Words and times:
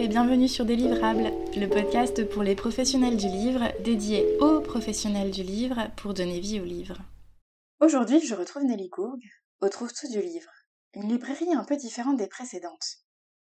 Et 0.00 0.06
bienvenue 0.06 0.46
sur 0.46 0.64
Délivrables, 0.64 1.32
le 1.56 1.66
podcast 1.66 2.24
pour 2.28 2.44
les 2.44 2.54
professionnels 2.54 3.16
du 3.16 3.26
livre, 3.26 3.72
dédié 3.82 4.38
aux 4.38 4.60
professionnels 4.60 5.32
du 5.32 5.42
livre 5.42 5.90
pour 5.96 6.14
donner 6.14 6.38
vie 6.38 6.60
au 6.60 6.64
livre. 6.64 6.98
Aujourd'hui, 7.80 8.20
je 8.20 8.36
retrouve 8.36 8.62
Nelly 8.62 8.90
Courg 8.90 9.16
au 9.60 9.68
Trouve-Tout 9.68 10.06
du 10.06 10.22
Livre, 10.22 10.52
une 10.94 11.08
librairie 11.08 11.52
un 11.52 11.64
peu 11.64 11.76
différente 11.76 12.16
des 12.16 12.28
précédentes. 12.28 12.98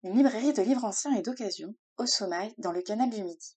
Une 0.03 0.17
librairie 0.17 0.51
de 0.51 0.61
livres 0.61 0.83
anciens 0.83 1.15
et 1.15 1.21
d'occasion, 1.21 1.73
au 1.97 2.05
Sommeil, 2.05 2.53
dans 2.57 2.73
le 2.73 2.81
canal 2.81 3.09
du 3.09 3.23
Midi. 3.23 3.55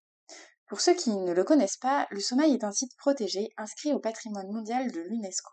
Pour 0.68 0.80
ceux 0.80 0.94
qui 0.94 1.10
ne 1.10 1.32
le 1.32 1.42
connaissent 1.42 1.78
pas, 1.78 2.06
le 2.12 2.20
Sommeil 2.20 2.54
est 2.54 2.62
un 2.62 2.70
site 2.70 2.96
protégé 2.98 3.48
inscrit 3.56 3.94
au 3.94 3.98
patrimoine 3.98 4.52
mondial 4.52 4.92
de 4.92 5.00
l'UNESCO. 5.00 5.50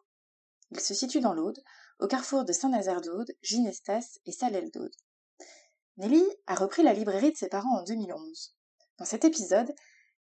Il 0.69 0.79
se 0.79 0.93
situe 0.93 1.19
dans 1.19 1.33
l'Aude, 1.33 1.57
au 1.99 2.05
carrefour 2.05 2.45
de 2.45 2.53
Saint-Nazaire 2.53 3.01
d'Aude, 3.01 3.31
Ginestas 3.41 4.19
et 4.27 4.31
Salel 4.31 4.69
d'Aude. 4.69 4.93
Nelly 5.97 6.23
a 6.47 6.55
repris 6.55 6.81
la 6.81 6.93
librairie 6.93 7.31
de 7.31 7.37
ses 7.37 7.49
parents 7.49 7.77
en 7.77 7.83
2011. 7.83 8.55
Dans 8.97 9.05
cet 9.05 9.25
épisode, 9.25 9.71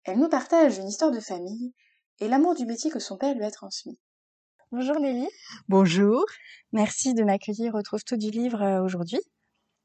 elle 0.03 0.19
nous 0.19 0.29
partage 0.29 0.79
une 0.79 0.89
histoire 0.89 1.13
de 1.13 1.21
famille 1.21 1.75
et 2.19 2.27
l'amour 2.27 2.57
du 2.57 2.67
métier 2.67 2.91
que 2.91 2.99
son 2.99 3.17
père 3.17 3.37
lui 3.37 3.45
a 3.45 3.53
transmis. 3.53 3.97
Bonjour 4.73 4.99
Nelly. 4.99 5.29
Bonjour. 5.69 6.25
Merci 6.73 7.15
de 7.15 7.23
m'accueillir 7.23 7.77
au 7.77 7.83
Tout 7.83 8.17
du 8.17 8.31
Livre 8.31 8.63
euh, 8.63 8.83
aujourd'hui. 8.83 9.21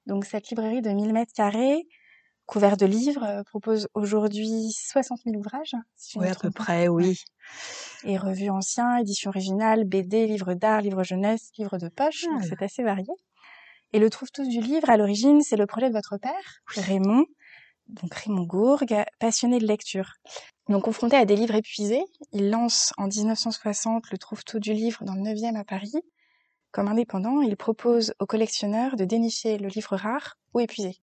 Donc 0.08 0.26
cette 0.26 0.50
librairie 0.50 0.82
de 0.82 0.90
1000 0.90 1.14
mètres 1.14 1.34
carrés, 1.36 1.88
couverte 2.48 2.80
de 2.80 2.88
livres, 2.88 3.24
euh, 3.24 3.44
propose 3.44 3.88
aujourd'hui 3.94 4.72
60 4.72 5.20
000 5.24 5.38
ouvrages. 5.38 5.76
oui, 6.16 6.28
à 6.28 6.36
peu 6.36 6.50
près, 6.50 6.88
oui. 6.88 7.20
Et 8.06 8.18
revues 8.18 8.50
anciens, 8.50 8.98
éditions 8.98 9.30
originales, 9.30 9.84
BD, 9.84 10.26
livres 10.26 10.56
d'art, 10.56 10.82
livres 10.82 11.04
jeunesse, 11.04 11.52
livres 11.60 11.78
de 11.78 11.90
poche. 11.90 12.26
Ah. 12.32 12.42
C'est 12.42 12.62
assez 12.64 12.82
varié. 12.82 13.14
Et 13.96 14.00
le 14.00 14.10
trouve 14.10 14.30
tous 14.30 14.50
du 14.50 14.60
livre, 14.60 14.90
à 14.90 14.98
l'origine, 14.98 15.42
c'est 15.42 15.56
le 15.56 15.66
projet 15.66 15.88
de 15.88 15.94
votre 15.94 16.18
père, 16.18 16.60
Raymond, 16.68 17.26
donc 17.88 18.14
Raymond 18.14 18.44
Gourgue, 18.44 19.06
passionné 19.20 19.58
de 19.58 19.66
lecture. 19.66 20.16
Donc 20.68 20.84
confronté 20.84 21.16
à 21.16 21.24
des 21.24 21.38
livres 21.38 21.56
épuisés, 21.56 22.04
il 22.34 22.50
lance 22.50 22.92
en 22.98 23.08
1960 23.08 24.12
le 24.12 24.18
trouve 24.18 24.44
tout 24.44 24.60
du 24.60 24.74
livre 24.74 25.06
dans 25.06 25.14
le 25.14 25.22
9e 25.22 25.56
à 25.56 25.64
Paris. 25.64 25.94
Comme 26.72 26.90
indépendant, 26.90 27.40
il 27.40 27.56
propose 27.56 28.14
aux 28.20 28.26
collectionneurs 28.26 28.98
de 28.98 29.06
dénicher 29.06 29.58
le 29.58 29.70
livre 29.70 29.96
rare 29.96 30.36
ou 30.54 30.60
épuisé. 30.60 30.98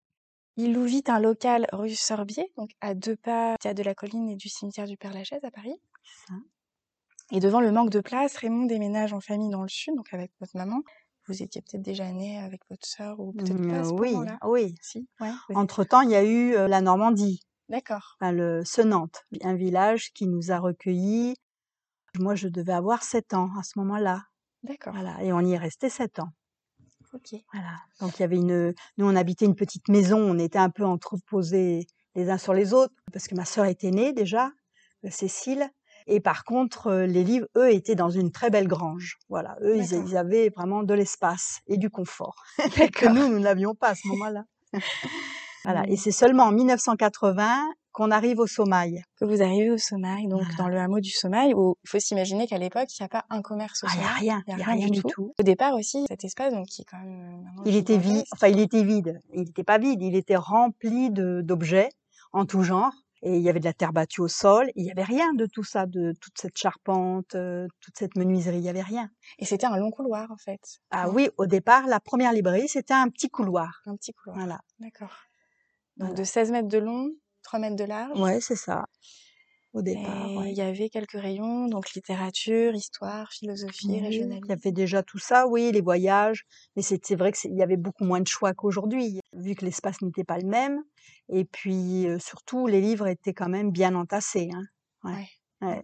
Il 0.56 0.72
loue 0.72 0.86
vite 0.86 1.11
un 1.11 1.20
local 1.20 1.68
rue 1.72 1.94
Sorbier, 1.94 2.50
donc 2.56 2.70
à 2.80 2.94
deux 2.94 3.14
pas 3.14 3.55
de 3.62 3.83
la 3.84 3.94
colline 3.94 4.30
et 4.30 4.34
du 4.34 4.48
cimetière 4.48 4.88
du 4.88 4.96
Père-Lachaise 4.96 5.44
à 5.44 5.52
Paris. 5.52 5.77
Et 7.30 7.38
devant 7.38 7.61
le 7.61 7.70
manque 7.70 7.91
de 7.91 8.00
place, 8.00 8.36
Raymond 8.36 8.66
déménage 8.66 9.12
en 9.12 9.20
famille 9.20 9.50
dans 9.50 9.62
le 9.62 9.68
sud, 9.68 9.94
donc 9.94 10.12
avec 10.12 10.33
votre 10.41 10.56
maman, 10.56 10.83
vous 11.31 11.42
étiez 11.42 11.62
peut-être 11.62 11.83
déjà 11.83 12.11
né 12.11 12.39
avec 12.39 12.62
votre 12.69 12.86
sœur 12.86 13.20
ou 13.20 13.33
peut-être 13.33 13.67
pas 13.69 13.81
à 13.81 13.84
ce 13.84 13.92
Oui, 13.92 14.14
oui. 14.45 14.75
Si, 14.83 15.09
Entre-temps, 15.55 16.00
il 16.03 16.11
y 16.11 16.17
a 16.17 16.25
eu 16.25 16.53
la 16.53 16.81
Normandie. 16.81 17.41
D'accord. 17.69 18.17
Enfin, 18.20 18.33
le 18.33 18.64
Senante, 18.64 19.23
un 19.42 19.55
village 19.55 20.12
qui 20.12 20.27
nous 20.27 20.51
a 20.51 20.58
recueillis. 20.58 21.36
Moi, 22.19 22.34
je 22.34 22.48
devais 22.48 22.73
avoir 22.73 23.05
7 23.05 23.34
ans 23.34 23.51
à 23.58 23.62
ce 23.62 23.78
moment-là. 23.78 24.25
D'accord. 24.64 24.92
Voilà, 24.92 25.23
et 25.23 25.33
on 25.33 25.41
y 25.41 25.53
est 25.53 25.58
resté 25.58 25.89
7 25.89 26.19
ans. 26.19 26.31
Ok. 27.12 27.41
Voilà. 27.53 27.77
Donc 28.01 28.19
il 28.19 28.23
y 28.23 28.25
avait 28.25 28.36
une, 28.36 28.75
nous 28.97 29.06
on 29.06 29.17
habitait 29.17 29.47
une 29.47 29.56
petite 29.56 29.89
maison, 29.89 30.19
on 30.19 30.39
était 30.39 30.58
un 30.58 30.70
peu 30.70 30.84
entreposés 30.84 31.86
les 32.14 32.31
uns 32.31 32.39
sur 32.39 32.55
les 32.55 32.73
autres 32.73 32.95
parce 33.12 33.27
que 33.27 33.34
ma 33.34 33.45
sœur 33.45 33.64
était 33.64 33.91
née 33.91 34.12
déjà, 34.12 34.53
Cécile, 35.08 35.69
et 36.11 36.19
par 36.20 36.44
contre, 36.44 36.89
euh, 36.89 37.06
les 37.06 37.22
livres, 37.22 37.47
eux, 37.56 37.72
étaient 37.72 37.94
dans 37.94 38.11
une 38.11 38.33
très 38.33 38.50
belle 38.50 38.66
grange. 38.66 39.16
Voilà, 39.28 39.56
eux, 39.62 39.77
ils, 39.77 40.17
avaient 40.17 40.48
vraiment 40.48 40.83
de 40.83 40.92
l'espace 40.92 41.61
et 41.69 41.77
du 41.77 41.89
confort 41.89 42.34
que 42.94 43.06
nous, 43.06 43.28
nous 43.28 43.39
n'avions 43.39 43.77
pas 43.77 43.91
à 43.91 43.94
ce 43.94 44.08
moment-là. 44.08 44.44
voilà, 45.64 45.84
et 45.86 45.97
c'est 45.97 46.11
seulement 46.11 46.44
en 46.44 46.52
1980 46.52 47.64
qu'on 47.92 48.11
arrive 48.11 48.41
au 48.41 48.47
Sommeil. 48.48 49.02
Que 49.20 49.25
vous 49.25 49.41
arrivez 49.41 49.70
au 49.70 49.78
Sommeil, 49.78 50.27
donc 50.27 50.42
dans 50.58 50.68
le 50.68 50.79
hameau 50.79 50.98
du 50.98 51.11
Sommeil, 51.11 51.55
où 51.55 51.77
il 51.84 51.89
faut 51.89 52.01
s'imaginer 52.01 52.48
qu'à 52.48 52.58
l'époque, 52.58 52.89
il 52.98 53.02
n'y 53.02 53.07
a 53.07 53.08
pas 53.08 53.24
un 53.30 53.40
commerce 53.40 53.84
au 53.84 53.86
ah, 53.89 53.92
Il 53.95 54.01
n'y 54.01 54.05
a 54.05 54.13
rien, 54.13 54.42
il 54.48 54.57
n'y 54.57 54.63
a, 54.63 54.67
rien, 54.67 54.89
du 54.89 55.02
tout. 55.02 55.33
Au 55.39 55.42
départ 55.45 55.74
aussi, 55.74 56.07
cet 56.08 56.24
espace, 56.24 56.52
donc 56.52 56.67
qui 56.67 56.83
est 56.83 56.86
quand 56.90 56.98
même... 56.98 57.45
Euh, 57.58 57.63
il 57.67 57.77
était 57.77 57.98
vide, 57.98 58.24
enfin 58.33 58.48
il 58.48 58.58
était 58.58 58.83
vide, 58.83 59.20
il 59.33 59.42
n'était 59.42 59.64
pas 59.64 59.79
vide, 59.79 60.02
il 60.02 60.17
était 60.17 60.36
rempli 60.36 61.11
d'objets 61.11 61.90
en 62.33 62.46
tout 62.46 62.63
genre 62.63 62.92
et 63.23 63.36
il 63.36 63.42
y 63.42 63.48
avait 63.48 63.61
de 63.61 63.64
la 63.64 63.73
terre 63.73 63.92
battue 63.92 64.20
au 64.20 64.29
sol, 64.29 64.70
il 64.75 64.85
y 64.85 64.91
avait 64.91 65.05
rien 65.05 65.35
de 65.35 65.47
tout 65.47 65.64
ça, 65.64 65.86
de 65.86 66.14
toute 66.20 66.39
cette 66.39 66.57
charpente, 66.57 67.35
euh, 67.35 67.67
toute 67.81 67.97
cette 67.98 68.17
menuiserie, 68.17 68.58
il 68.58 68.64
y 68.64 68.69
avait 68.69 68.83
rien. 68.83 69.11
Et 69.39 69.45
c'était 69.45 69.67
un 69.67 69.77
long 69.77 69.91
couloir 69.91 70.31
en 70.31 70.36
fait. 70.36 70.81
Ah 70.91 71.11
oui, 71.11 71.29
au 71.36 71.47
départ, 71.47 71.86
la 71.86 72.01
première 72.01 72.33
librairie, 72.33 72.69
c'était 72.69 72.95
un 72.95 73.08
petit 73.08 73.29
couloir. 73.29 73.83
Un 73.86 73.97
petit 73.97 74.13
couloir. 74.13 74.39
Voilà. 74.39 74.61
D'accord. 74.79 75.14
Donc 75.97 76.14
de 76.14 76.25
16 76.25 76.51
mètres 76.51 76.69
de 76.69 76.79
long, 76.79 77.11
3 77.42 77.58
mètres 77.58 77.77
de 77.77 77.85
large. 77.85 78.19
Ouais, 78.19 78.41
c'est 78.41 78.57
ça. 78.57 78.86
Au 79.73 79.83
départ. 79.83 80.47
Il 80.47 80.57
y 80.57 80.63
avait 80.63 80.89
quelques 80.89 81.13
rayons, 81.13 81.69
donc 81.69 81.92
littérature, 81.92 82.75
histoire, 82.75 83.31
philosophie, 83.33 84.01
régionalisme. 84.01 84.45
Il 84.45 84.48
y 84.48 84.53
avait 84.53 84.73
déjà 84.73 85.03
tout 85.05 85.19
ça, 85.19 85.47
oui, 85.47 85.70
les 85.73 85.81
voyages. 85.81 86.45
Mais 86.75 86.83
c'est 86.83 87.14
vrai 87.14 87.31
qu'il 87.31 87.55
y 87.55 87.63
avait 87.63 87.77
beaucoup 87.77 88.05
moins 88.05 88.20
de 88.20 88.27
choix 88.27 88.53
qu'aujourd'hui, 88.53 89.20
vu 89.33 89.55
que 89.55 89.64
l'espace 89.64 90.03
n'était 90.03 90.25
pas 90.25 90.39
le 90.39 90.48
même. 90.48 90.83
Et 91.29 91.45
puis 91.45 92.07
surtout, 92.19 92.67
les 92.67 92.81
livres 92.81 93.07
étaient 93.07 93.33
quand 93.33 93.48
même 93.48 93.70
bien 93.70 93.95
entassés. 93.95 94.51
Hein. 94.53 95.29
Ouais. 95.63 95.83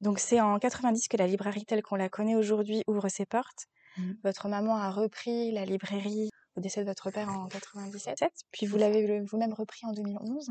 Donc 0.00 0.18
c'est 0.18 0.40
en 0.40 0.58
90 0.58 1.08
que 1.08 1.16
la 1.16 1.26
librairie 1.28 1.64
telle 1.64 1.82
qu'on 1.82 1.96
la 1.96 2.08
connaît 2.08 2.34
aujourd'hui 2.34 2.82
ouvre 2.88 3.08
ses 3.08 3.24
portes. 3.24 3.66
Mmh. 3.96 4.12
Votre 4.24 4.48
maman 4.48 4.76
a 4.76 4.90
repris 4.90 5.52
la 5.52 5.64
librairie 5.64 6.28
au 6.56 6.60
décès 6.60 6.80
de 6.80 6.86
votre 6.86 7.10
père 7.10 7.28
en 7.28 7.46
97, 7.48 8.30
puis 8.50 8.66
vous 8.66 8.76
l'avez 8.76 9.20
vous-même 9.20 9.52
repris 9.52 9.86
en 9.86 9.92
2011. 9.92 10.48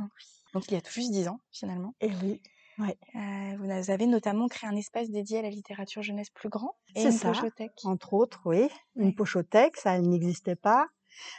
Donc 0.53 0.63
il 0.69 0.73
y 0.73 0.77
a 0.77 0.81
tout 0.81 0.93
juste 0.93 1.11
10 1.11 1.27
ans 1.27 1.39
finalement. 1.51 1.95
Et 2.01 2.09
oui. 2.23 2.41
Ouais. 2.77 2.97
Euh, 3.15 3.57
vous 3.57 3.91
avez 3.91 4.05
notamment 4.05 4.47
créé 4.47 4.69
un 4.69 4.75
espace 4.75 5.09
dédié 5.09 5.39
à 5.39 5.41
la 5.41 5.49
littérature 5.49 6.03
jeunesse 6.03 6.29
plus 6.29 6.49
grand 6.49 6.75
et 6.95 7.03
une 7.03 7.11
ça, 7.11 7.29
pochothèque. 7.29 7.71
Entre 7.83 8.13
autres, 8.13 8.41
oui. 8.45 8.67
Une 8.97 9.15
pochothèque, 9.15 9.77
ça 9.77 9.97
n'existait 9.99 10.57
pas 10.57 10.87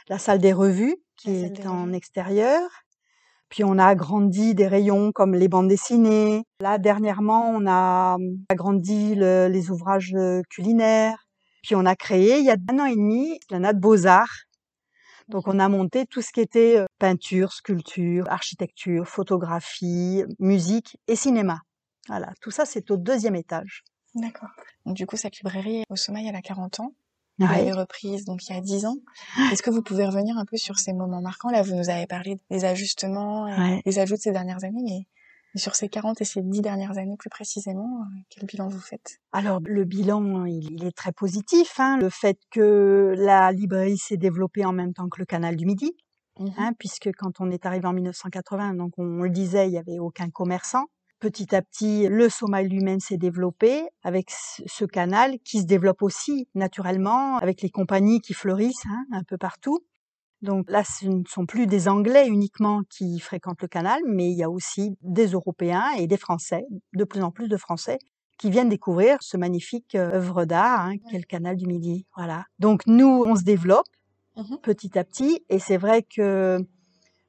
la 0.09 0.17
salle 0.17 0.39
des 0.39 0.53
revues 0.53 0.97
qui 1.15 1.31
est 1.31 1.67
en 1.67 1.93
extérieur. 1.93 2.67
Puis 3.49 3.63
on 3.63 3.77
a 3.77 3.85
agrandi 3.85 4.55
des 4.55 4.67
rayons 4.67 5.11
comme 5.11 5.33
les 5.35 5.47
bandes 5.47 5.69
dessinées. 5.69 6.43
Là, 6.59 6.79
dernièrement, 6.79 7.49
on 7.51 7.65
a 7.67 8.15
hum, 8.15 8.43
agrandi 8.49 9.15
les 9.15 9.71
ouvrages 9.71 10.13
euh, 10.15 10.41
culinaires. 10.49 11.27
Puis 11.63 11.75
on 11.75 11.85
a 11.85 11.95
créé, 11.95 12.39
il 12.39 12.45
y 12.45 12.49
a 12.49 12.55
un 12.69 12.79
an 12.79 12.85
et 12.85 12.95
demi, 12.95 13.39
la 13.49 13.73
Beaux-Arts. 13.73 14.46
Donc 15.27 15.47
on 15.47 15.59
a 15.59 15.67
monté 15.67 16.05
tout 16.05 16.21
ce 16.21 16.31
qui 16.31 16.39
était 16.39 16.77
euh, 16.77 16.85
peinture, 16.99 17.51
sculpture, 17.51 18.25
architecture, 18.29 19.07
photographie, 19.07 20.23
musique 20.39 20.97
et 21.07 21.15
cinéma. 21.15 21.61
Voilà, 22.07 22.31
tout 22.41 22.51
ça 22.51 22.65
c'est 22.65 22.89
au 22.91 22.97
deuxième 22.97 23.35
étage. 23.35 23.83
D'accord. 24.15 24.49
Donc 24.85 24.95
du 24.95 25.05
coup, 25.05 25.17
cette 25.17 25.37
librairie 25.37 25.83
au 25.89 25.95
sommeil, 25.95 26.27
elle 26.27 26.35
a 26.35 26.41
40 26.41 26.79
ans. 26.79 26.93
Vous 27.39 27.45
l'avez 27.45 27.71
reprise 27.71 28.25
donc 28.25 28.47
il 28.47 28.55
y 28.55 28.57
a 28.57 28.61
dix 28.61 28.87
ans. 28.87 28.97
Est-ce 29.51 29.61
que 29.61 29.69
vous 29.69 29.83
pouvez 29.83 30.05
revenir 30.07 30.37
un 30.37 30.45
peu 30.45 30.57
sur 30.57 30.79
ces 30.79 30.93
moments 30.93 31.21
marquants? 31.21 31.49
Là, 31.51 31.61
vous 31.61 31.75
nous 31.75 31.89
avez 31.89 32.07
parlé 32.07 32.37
des 32.49 32.65
ajustements, 32.65 33.47
et 33.47 33.81
des 33.85 33.99
ajouts 33.99 34.15
de 34.15 34.21
ces 34.21 34.31
dernières 34.31 34.63
années, 34.63 34.81
mais 34.83 35.05
sur 35.57 35.75
ces 35.75 35.89
40 35.89 36.21
et 36.21 36.25
ces 36.25 36.41
10 36.41 36.61
dernières 36.61 36.97
années 36.97 37.17
plus 37.17 37.29
précisément, 37.29 38.01
euh, 38.01 38.19
quel 38.29 38.45
bilan 38.45 38.67
vous 38.67 38.79
faites? 38.79 39.19
Alors 39.31 39.59
le 39.63 39.83
bilan, 39.83 40.45
il, 40.45 40.85
est 40.85 40.95
très 40.95 41.11
positif. 41.11 41.79
Hein, 41.79 41.97
le 41.97 42.09
fait 42.09 42.39
que 42.51 43.13
la 43.17 43.51
librairie 43.51 43.97
s'est 43.97 44.17
développée 44.17 44.65
en 44.65 44.73
même 44.73 44.93
temps 44.93 45.09
que 45.09 45.19
le 45.19 45.25
canal 45.25 45.55
du 45.55 45.65
Midi, 45.65 45.95
mmh 46.39 46.47
hein, 46.57 46.71
puisque 46.77 47.09
quand 47.17 47.39
on 47.39 47.49
est 47.49 47.65
arrivé 47.65 47.87
en 47.87 47.93
1980, 47.93 48.75
donc 48.75 48.93
on, 48.97 49.03
on 49.03 49.23
le 49.23 49.29
disait, 49.29 49.67
il 49.67 49.71
n'y 49.71 49.77
avait 49.77 49.99
aucun 49.99 50.29
commerçant 50.29 50.85
petit 51.19 51.55
à 51.55 51.61
petit, 51.61 52.07
le 52.07 52.29
sommeil 52.29 52.67
lui-même 52.67 52.99
s'est 52.99 53.17
développé 53.17 53.87
avec 54.03 54.29
ce 54.29 54.85
canal 54.85 55.39
qui 55.43 55.61
se 55.61 55.65
développe 55.65 56.01
aussi 56.01 56.47
naturellement 56.55 57.37
avec 57.37 57.61
les 57.61 57.69
compagnies 57.69 58.21
qui 58.21 58.33
fleurissent 58.33 58.85
hein, 58.87 59.05
un 59.11 59.23
peu 59.23 59.37
partout. 59.37 59.83
Donc 60.41 60.69
là, 60.69 60.83
ce 60.83 61.07
ne 61.07 61.23
sont 61.27 61.45
plus 61.45 61.65
des 61.65 61.87
Anglais 61.87 62.27
uniquement 62.27 62.81
qui 62.89 63.19
fréquentent 63.19 63.61
le 63.61 63.67
canal, 63.67 63.99
mais 64.05 64.29
il 64.29 64.37
y 64.37 64.43
a 64.43 64.49
aussi 64.49 64.95
des 65.01 65.27
Européens 65.27 65.89
et 65.97 66.05
des 66.07 66.17
Français, 66.17 66.65
de 66.93 67.03
plus 67.03 67.23
en 67.23 67.31
plus 67.31 67.47
de 67.47 67.57
Français, 67.57 67.97
qui 68.37 68.51
viennent 68.51 68.69
découvrir 68.69 69.17
ce 69.21 69.35
magnifique 69.35 69.95
euh, 69.95 70.13
œuvre 70.13 70.45
d'art 70.45 70.81
hein, 70.81 70.97
qu'est 71.09 71.17
le 71.17 71.23
canal 71.23 71.55
du 71.55 71.65
Midi. 71.65 72.05
Voilà. 72.15 72.45
Donc 72.59 72.85
nous, 72.85 73.23
on 73.25 73.35
se 73.35 73.43
développe 73.43 73.87
mmh 74.35 74.57
petit 74.61 74.99
à 74.99 75.03
petit, 75.03 75.43
et 75.49 75.57
c'est 75.57 75.77
vrai 75.77 76.03
que 76.03 76.59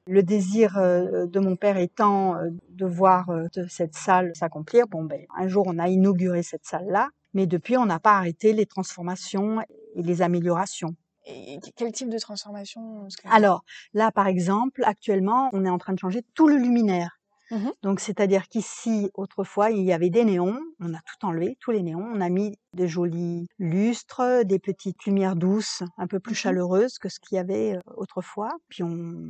le 0.05 0.23
désir 0.23 0.77
euh, 0.77 1.25
de 1.25 1.39
mon 1.39 1.55
père 1.55 1.77
étant 1.77 2.35
euh, 2.35 2.49
de 2.69 2.85
voir 2.85 3.31
cette 3.67 3.95
salle 3.95 4.31
s'accomplir, 4.35 4.85
bon 4.87 5.03
ben 5.03 5.25
un 5.35 5.47
jour 5.47 5.63
on 5.65 5.79
a 5.79 5.87
inauguré 5.87 6.43
cette 6.43 6.65
salle-là, 6.65 7.09
mais 7.33 7.47
depuis 7.47 7.77
on 7.77 7.87
n'a 7.87 7.99
pas 7.99 8.15
arrêté 8.15 8.53
les 8.53 8.67
transformations 8.67 9.59
et 9.95 10.03
les 10.03 10.21
améliorations. 10.21 10.95
Et 11.25 11.59
quel 11.75 11.91
type 11.91 12.09
de 12.09 12.17
transformation 12.17 13.07
Alors 13.29 13.63
là 13.93 14.11
par 14.11 14.27
exemple, 14.27 14.83
actuellement, 14.85 15.49
on 15.53 15.65
est 15.65 15.69
en 15.69 15.77
train 15.77 15.93
de 15.93 15.99
changer 15.99 16.23
tout 16.33 16.47
le 16.47 16.55
luminaire. 16.57 17.18
Mmh 17.51 17.69
Donc, 17.81 17.99
c'est-à-dire 17.99 18.47
qu'ici, 18.47 19.09
autrefois, 19.15 19.71
il 19.71 19.83
y 19.83 19.91
avait 19.91 20.09
des 20.09 20.23
néons. 20.23 20.59
On 20.79 20.93
a 20.93 20.99
tout 20.99 21.25
enlevé, 21.25 21.57
tous 21.59 21.71
les 21.71 21.81
néons. 21.81 22.05
On 22.13 22.21
a 22.21 22.29
mis 22.29 22.57
des 22.73 22.87
jolis 22.87 23.47
lustres, 23.57 24.43
des 24.45 24.59
petites 24.59 25.03
lumières 25.05 25.35
douces, 25.35 25.81
un 25.97 26.07
peu 26.07 26.19
plus 26.19 26.33
mmh 26.33 26.35
chaleureuses 26.35 26.99
que 26.99 27.09
ce 27.09 27.19
qu'il 27.19 27.35
y 27.37 27.39
avait 27.39 27.75
euh, 27.75 27.79
autrefois. 27.95 28.51
Puis 28.69 28.83
on, 28.83 29.29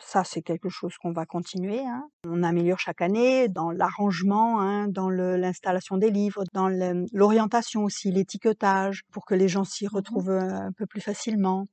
ça, 0.00 0.22
c'est 0.24 0.42
quelque 0.42 0.68
chose 0.68 0.96
qu'on 0.98 1.12
va 1.12 1.26
continuer. 1.26 1.80
Hein. 1.80 2.08
On 2.24 2.42
améliore 2.42 2.78
chaque 2.78 3.02
année 3.02 3.48
dans 3.48 3.72
l'arrangement, 3.72 4.60
hein, 4.60 4.86
dans 4.88 5.10
l'installation 5.10 5.96
des 5.96 6.10
livres, 6.10 6.44
dans 6.52 6.68
l'orientation 7.12 7.84
aussi, 7.84 8.12
l'étiquetage, 8.12 9.02
pour 9.10 9.24
que 9.24 9.34
les 9.34 9.48
gens 9.48 9.64
s'y 9.64 9.86
mmh 9.86 9.88
retrouvent 9.92 10.30
un 10.30 10.72
peu 10.72 10.86
plus 10.86 11.00
facilement. 11.00 11.66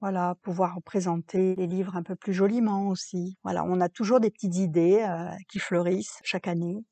Voilà, 0.00 0.34
pouvoir 0.42 0.80
présenter 0.82 1.54
les 1.56 1.66
livres 1.68 1.96
un 1.96 2.02
peu 2.02 2.16
plus 2.16 2.32
joliment 2.32 2.88
aussi. 2.88 3.36
Voilà, 3.44 3.64
on 3.64 3.80
a 3.80 3.88
toujours 3.88 4.18
des 4.20 4.30
petites 4.30 4.56
idées 4.56 5.00
euh, 5.08 5.30
qui 5.48 5.58
fleurissent 5.60 6.18
chaque 6.24 6.46
année. 6.48 6.84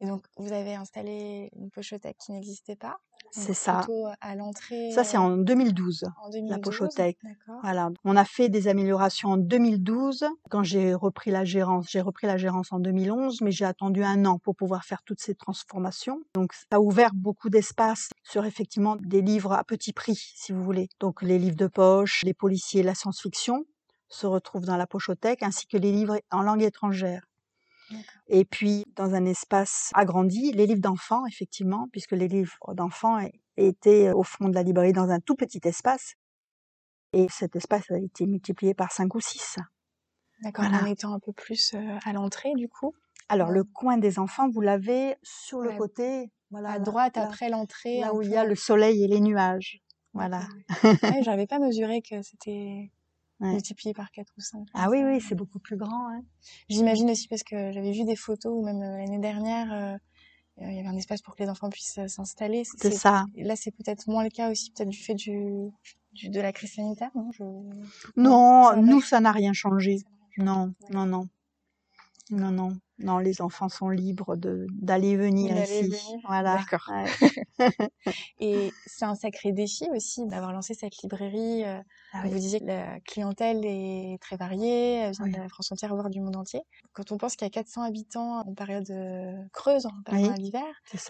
Et 0.00 0.06
donc, 0.06 0.26
vous 0.36 0.52
avez 0.52 0.74
installé 0.74 1.50
une 1.52 1.70
pochothèque 1.70 2.18
qui 2.18 2.32
n'existait 2.32 2.76
pas? 2.76 2.98
C'est 3.30 3.54
ça. 3.54 3.86
à 4.20 4.34
l'entrée. 4.34 4.90
Ça, 4.92 5.04
c'est 5.04 5.16
en 5.16 5.36
2012, 5.36 6.04
en 6.22 6.30
2012 6.30 6.50
la 6.50 6.58
pochothèque. 6.58 7.18
Voilà. 7.62 7.90
On 8.04 8.16
a 8.16 8.24
fait 8.24 8.48
des 8.48 8.68
améliorations 8.68 9.30
en 9.30 9.36
2012. 9.36 10.26
Quand 10.50 10.62
j'ai 10.62 10.94
repris 10.94 11.30
la 11.30 11.44
gérance, 11.44 11.86
j'ai 11.90 12.00
repris 12.00 12.26
la 12.26 12.36
gérance 12.36 12.72
en 12.72 12.78
2011, 12.78 13.40
mais 13.42 13.50
j'ai 13.50 13.64
attendu 13.64 14.02
un 14.02 14.24
an 14.24 14.38
pour 14.38 14.56
pouvoir 14.56 14.84
faire 14.84 15.02
toutes 15.02 15.20
ces 15.20 15.34
transformations. 15.34 16.20
Donc, 16.34 16.52
ça 16.52 16.64
a 16.72 16.80
ouvert 16.80 17.10
beaucoup 17.14 17.50
d'espace 17.50 18.10
sur 18.22 18.44
effectivement 18.44 18.96
des 18.96 19.22
livres 19.22 19.52
à 19.52 19.64
petit 19.64 19.92
prix, 19.92 20.32
si 20.34 20.52
vous 20.52 20.64
voulez. 20.64 20.88
Donc, 21.00 21.22
les 21.22 21.38
livres 21.38 21.56
de 21.56 21.66
poche, 21.66 22.22
les 22.24 22.34
policiers, 22.34 22.82
la 22.82 22.94
science-fiction 22.94 23.64
se 24.08 24.26
retrouvent 24.26 24.64
dans 24.64 24.76
la 24.76 24.86
pochothèque, 24.86 25.42
ainsi 25.42 25.66
que 25.66 25.76
les 25.76 25.92
livres 25.92 26.18
en 26.30 26.42
langue 26.42 26.62
étrangère. 26.62 27.27
Et 28.28 28.44
puis, 28.44 28.84
dans 28.96 29.14
un 29.14 29.24
espace 29.24 29.90
agrandi, 29.94 30.52
les 30.52 30.66
livres 30.66 30.80
d'enfants, 30.80 31.26
effectivement, 31.26 31.88
puisque 31.92 32.12
les 32.12 32.28
livres 32.28 32.74
d'enfants 32.74 33.18
étaient 33.56 34.10
au 34.10 34.22
fond 34.22 34.48
de 34.48 34.54
la 34.54 34.62
librairie 34.62 34.92
dans 34.92 35.10
un 35.10 35.20
tout 35.20 35.34
petit 35.34 35.60
espace. 35.64 36.14
Et 37.12 37.26
cet 37.30 37.56
espace 37.56 37.90
a 37.90 37.98
été 37.98 38.26
multiplié 38.26 38.74
par 38.74 38.92
cinq 38.92 39.14
ou 39.14 39.20
six. 39.20 39.56
D'accord, 40.42 40.66
en 40.66 40.86
étant 40.86 41.14
un 41.14 41.20
peu 41.20 41.32
plus 41.32 41.74
à 42.04 42.12
l'entrée, 42.12 42.52
du 42.54 42.68
coup 42.68 42.94
Alors, 43.28 43.50
le 43.50 43.64
coin 43.64 43.96
des 43.96 44.18
enfants, 44.18 44.48
vous 44.48 44.60
l'avez 44.60 45.16
sur 45.22 45.60
le 45.60 45.76
côté. 45.76 46.30
Voilà, 46.50 46.72
à 46.72 46.78
droite, 46.78 47.16
après 47.16 47.50
l'entrée. 47.50 48.00
Là 48.00 48.14
où 48.14 48.22
il 48.22 48.30
y 48.30 48.36
a 48.36 48.44
le 48.44 48.54
soleil 48.54 49.04
et 49.04 49.08
les 49.08 49.20
nuages. 49.20 49.82
Voilà. 50.14 50.40
ouais, 50.84 51.22
J'avais 51.22 51.46
pas 51.46 51.58
mesuré 51.58 52.00
que 52.02 52.22
c'était 52.22 52.90
multiplié 53.40 53.94
par 53.94 54.10
4 54.10 54.32
ou 54.36 54.40
5. 54.40 54.68
Ah 54.74 54.88
oui, 54.90 55.02
oui, 55.04 55.20
c'est 55.20 55.34
beaucoup 55.34 55.58
plus 55.58 55.76
grand. 55.76 56.10
Hein. 56.10 56.22
J'imagine 56.68 57.10
aussi 57.10 57.28
parce 57.28 57.42
que 57.42 57.72
j'avais 57.72 57.92
vu 57.92 58.04
des 58.04 58.16
photos, 58.16 58.52
ou 58.52 58.64
même 58.64 58.82
euh, 58.82 58.98
l'année 58.98 59.18
dernière, 59.18 59.72
euh, 59.72 59.96
euh, 60.62 60.70
il 60.70 60.76
y 60.76 60.80
avait 60.80 60.88
un 60.88 60.96
espace 60.96 61.22
pour 61.22 61.36
que 61.36 61.42
les 61.42 61.48
enfants 61.48 61.70
puissent 61.70 62.00
s'installer. 62.06 62.64
C'est 62.64 62.90
ça. 62.90 63.26
Là, 63.36 63.54
c'est 63.56 63.70
peut-être 63.70 64.08
moins 64.08 64.24
le 64.24 64.30
cas 64.30 64.50
aussi, 64.50 64.72
peut-être 64.72 64.88
du 64.88 64.98
fait 64.98 65.14
du, 65.14 65.70
de 66.24 66.40
la 66.40 66.52
crise 66.52 66.74
sanitaire, 66.74 67.10
non? 67.14 67.30
Non, 68.16 68.76
nous, 68.76 69.00
ça 69.00 69.20
n'a 69.20 69.32
rien 69.32 69.52
changé. 69.52 69.98
Non, 70.36 70.72
non, 70.90 71.06
non. 71.06 71.28
Non, 72.30 72.50
non. 72.50 72.76
Non, 72.98 73.18
les 73.18 73.40
enfants 73.40 73.68
sont 73.68 73.88
libres 73.90 74.36
d'aller 74.36 75.16
venir 75.16 75.56
ici. 75.62 76.16
Voilà. 76.26 76.56
D'accord. 76.56 76.90
et 78.40 78.72
c'est 78.86 79.04
un 79.04 79.14
sacré 79.14 79.52
défi 79.52 79.86
aussi 79.94 80.26
d'avoir 80.26 80.52
lancé 80.52 80.74
cette 80.74 80.96
librairie. 81.02 81.64
Euh, 81.64 81.80
ah 82.12 82.22
vous 82.26 82.38
disiez 82.38 82.60
que 82.60 82.66
la 82.66 83.00
clientèle 83.00 83.64
est 83.64 84.18
très 84.20 84.36
variée, 84.36 84.94
elle 84.94 85.12
vient 85.12 85.28
de 85.28 85.36
la 85.36 85.48
France 85.48 85.70
entière, 85.70 85.94
voire 85.94 86.10
du 86.10 86.20
monde 86.20 86.36
entier. 86.36 86.60
Quand 86.92 87.12
on 87.12 87.18
pense 87.18 87.36
qu'il 87.36 87.46
y 87.46 87.50
a 87.50 87.50
400 87.50 87.82
habitants 87.82 88.40
en 88.40 88.54
période 88.54 88.90
euh, 88.90 89.36
creuse, 89.52 89.86
en 89.86 90.02
période 90.04 90.34
d'hiver, 90.34 90.64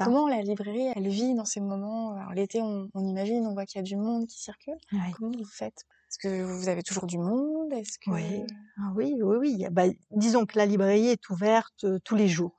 comment 0.04 0.28
la 0.28 0.42
librairie, 0.42 0.92
elle 0.94 1.08
vit 1.08 1.34
dans 1.34 1.44
ces 1.44 1.60
moments? 1.60 2.18
L'été, 2.32 2.60
on, 2.60 2.88
on, 2.94 3.04
imagine, 3.04 3.46
on 3.46 3.54
voit 3.54 3.64
qu'il 3.64 3.78
y 3.78 3.80
a 3.80 3.82
du 3.84 3.96
monde 3.96 4.26
qui 4.26 4.40
circule. 4.40 4.76
Comment 5.16 5.32
vous 5.36 5.44
faites? 5.44 5.86
Est-ce 6.08 6.18
que 6.18 6.42
vous 6.42 6.68
avez 6.68 6.82
toujours 6.82 7.06
du 7.06 7.18
monde? 7.18 7.72
Est-ce 7.72 7.98
que... 7.98 8.10
Oui, 8.10 8.46
ah 8.78 8.92
oui, 8.94 9.18
oui, 9.22 9.36
oui. 9.38 9.66
Bah, 9.70 9.84
disons 10.10 10.46
que 10.46 10.56
la 10.56 10.64
librairie 10.64 11.08
est 11.08 11.28
ouverte 11.28 11.84
tous 12.02 12.16
les 12.16 12.28
jours, 12.28 12.56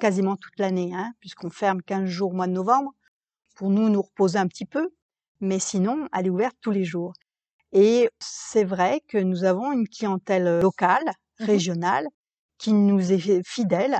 quasiment 0.00 0.36
toute 0.36 0.58
l'année, 0.58 0.92
hein, 0.94 1.12
puisqu'on 1.18 1.50
ferme 1.50 1.82
15 1.82 2.08
jours 2.08 2.30
au 2.30 2.34
mois 2.34 2.46
de 2.46 2.52
novembre, 2.52 2.92
pour 3.56 3.70
nous 3.70 3.88
nous 3.88 4.02
reposer 4.02 4.38
un 4.38 4.46
petit 4.46 4.64
peu, 4.64 4.90
mais 5.40 5.58
sinon, 5.58 6.08
elle 6.16 6.26
est 6.26 6.30
ouverte 6.30 6.56
tous 6.60 6.70
les 6.70 6.84
jours. 6.84 7.12
Et 7.72 8.08
c'est 8.20 8.64
vrai 8.64 9.00
que 9.08 9.18
nous 9.18 9.42
avons 9.42 9.72
une 9.72 9.88
clientèle 9.88 10.60
locale, 10.60 11.04
mmh 11.40 11.44
régionale, 11.44 12.06
qui 12.58 12.72
nous 12.72 13.12
est 13.12 13.44
fidèle 13.44 13.98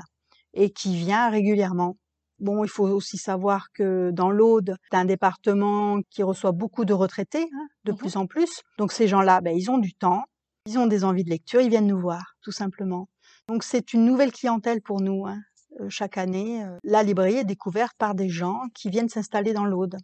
et 0.52 0.70
qui 0.70 0.94
vient 0.97 1.31
régulièrement. 1.31 1.97
Bon, 2.41 2.65
il 2.65 2.69
faut 2.69 2.87
aussi 2.89 3.17
savoir 3.17 3.69
que 3.73 4.11
dans 4.11 4.31
l'Aude, 4.31 4.77
c'est 4.91 4.97
un 4.97 5.05
département 5.05 6.01
qui 6.11 6.23
reçoit 6.23 6.53
beaucoup 6.53 6.85
de 6.85 6.93
retraités, 6.93 7.49
hein, 7.53 7.67
de 7.85 7.93
mmh 7.93 7.97
plus 7.97 8.17
en 8.17 8.27
plus. 8.27 8.63
Donc 8.79 8.93
ces 8.93 9.07
gens-là, 9.07 9.41
ben, 9.41 9.57
ils 9.57 9.71
ont 9.71 9.79
du 9.79 9.95
temps, 9.95 10.25
ils 10.67 10.79
ont 10.79 10.87
des 10.87 11.05
envies 11.05 11.25
de 11.25 11.31
lecture, 11.31 11.61
ils 11.61 11.71
viennent 11.71 11.87
nous 11.87 12.01
voir, 12.01 12.35
tout 12.43 12.53
simplement. 12.53 13.09
Donc 13.49 13.63
c'est 13.63 13.93
une 13.93 14.05
nouvelle 14.05 14.33
clientèle 14.33 14.81
pour 14.81 15.01
nous. 15.01 15.27
Hein. 15.27 15.41
Euh, 15.81 15.89
chaque 15.89 16.19
année, 16.19 16.65
euh, 16.65 16.77
la 16.83 17.03
librairie 17.03 17.37
est 17.37 17.45
découverte 17.45 17.95
par 17.99 18.15
des 18.15 18.29
gens 18.29 18.63
qui 18.75 18.91
viennent 18.91 19.09
s'installer 19.09 19.53
dans 19.53 19.65
l'Aude. 19.65 19.97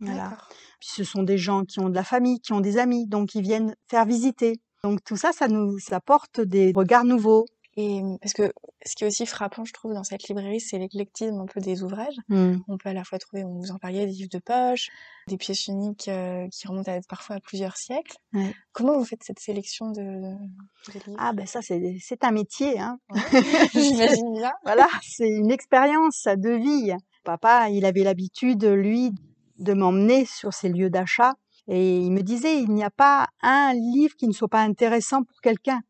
Voilà. 0.00 0.36
Puis 0.80 0.90
ce 0.94 1.04
sont 1.04 1.24
des 1.24 1.38
gens 1.38 1.64
qui 1.64 1.80
ont 1.80 1.88
de 1.88 1.94
la 1.94 2.04
famille, 2.04 2.40
qui 2.40 2.52
ont 2.52 2.60
des 2.60 2.78
amis, 2.78 3.06
donc 3.06 3.34
ils 3.34 3.42
viennent 3.42 3.74
faire 3.90 4.04
visiter. 4.04 4.60
Donc 4.84 5.02
tout 5.04 5.16
ça, 5.16 5.32
ça 5.32 5.48
nous 5.48 5.76
apporte 5.90 6.40
des 6.40 6.72
regards 6.74 7.04
nouveaux, 7.04 7.46
et 7.80 8.02
mmh, 8.02 8.18
parce 8.18 8.32
que 8.32 8.52
ce 8.84 8.96
qui 8.96 9.04
est 9.04 9.06
aussi 9.06 9.24
frappant, 9.24 9.64
je 9.64 9.72
trouve, 9.72 9.94
dans 9.94 10.02
cette 10.02 10.24
librairie, 10.24 10.58
c'est 10.58 10.78
l'éclectisme 10.78 11.38
un 11.38 11.46
peu 11.46 11.60
des 11.60 11.84
ouvrages. 11.84 12.16
Mmh. 12.28 12.56
On 12.66 12.76
peut 12.76 12.88
à 12.88 12.92
la 12.92 13.04
fois 13.04 13.20
trouver, 13.20 13.44
on 13.44 13.54
vous 13.54 13.70
en 13.70 13.78
parlait, 13.78 14.04
des 14.04 14.10
livres 14.10 14.30
de 14.32 14.40
poche, 14.40 14.88
des 15.28 15.36
pièces 15.36 15.68
uniques 15.68 16.08
euh, 16.08 16.48
qui 16.48 16.66
remontent 16.66 16.90
à, 16.90 16.98
parfois 17.08 17.36
à 17.36 17.40
plusieurs 17.40 17.76
siècles. 17.76 18.16
Comment 18.72 18.98
vous 18.98 19.04
faites 19.04 19.22
cette 19.22 19.38
sélection 19.38 19.92
de, 19.92 20.02
livres? 20.92 21.16
Ah 21.18 21.32
ben 21.32 21.46
ça, 21.46 21.60
c'est 21.62 22.24
un 22.24 22.32
métier. 22.32 22.80
Hein. 22.80 22.98
J'imagine 23.72 24.32
bien. 24.32 24.52
voilà, 24.64 24.88
c'est 25.02 25.28
une 25.28 25.52
expérience 25.52 26.24
de 26.26 26.50
vie. 26.50 26.92
Papa, 27.22 27.70
il 27.70 27.84
avait 27.84 28.02
l'habitude, 28.02 28.64
lui, 28.64 29.12
de 29.60 29.72
m'emmener 29.72 30.24
sur 30.24 30.52
ces 30.52 30.68
lieux 30.68 30.90
d'achat. 30.90 31.34
Et 31.68 31.98
il 31.98 32.10
me 32.10 32.22
disait, 32.22 32.60
il 32.60 32.70
n'y 32.70 32.82
a 32.82 32.90
pas 32.90 33.28
un 33.40 33.72
livre 33.72 34.16
qui 34.16 34.26
ne 34.26 34.32
soit 34.32 34.48
pas 34.48 34.62
intéressant 34.62 35.22
pour 35.22 35.40
quelqu'un. 35.40 35.80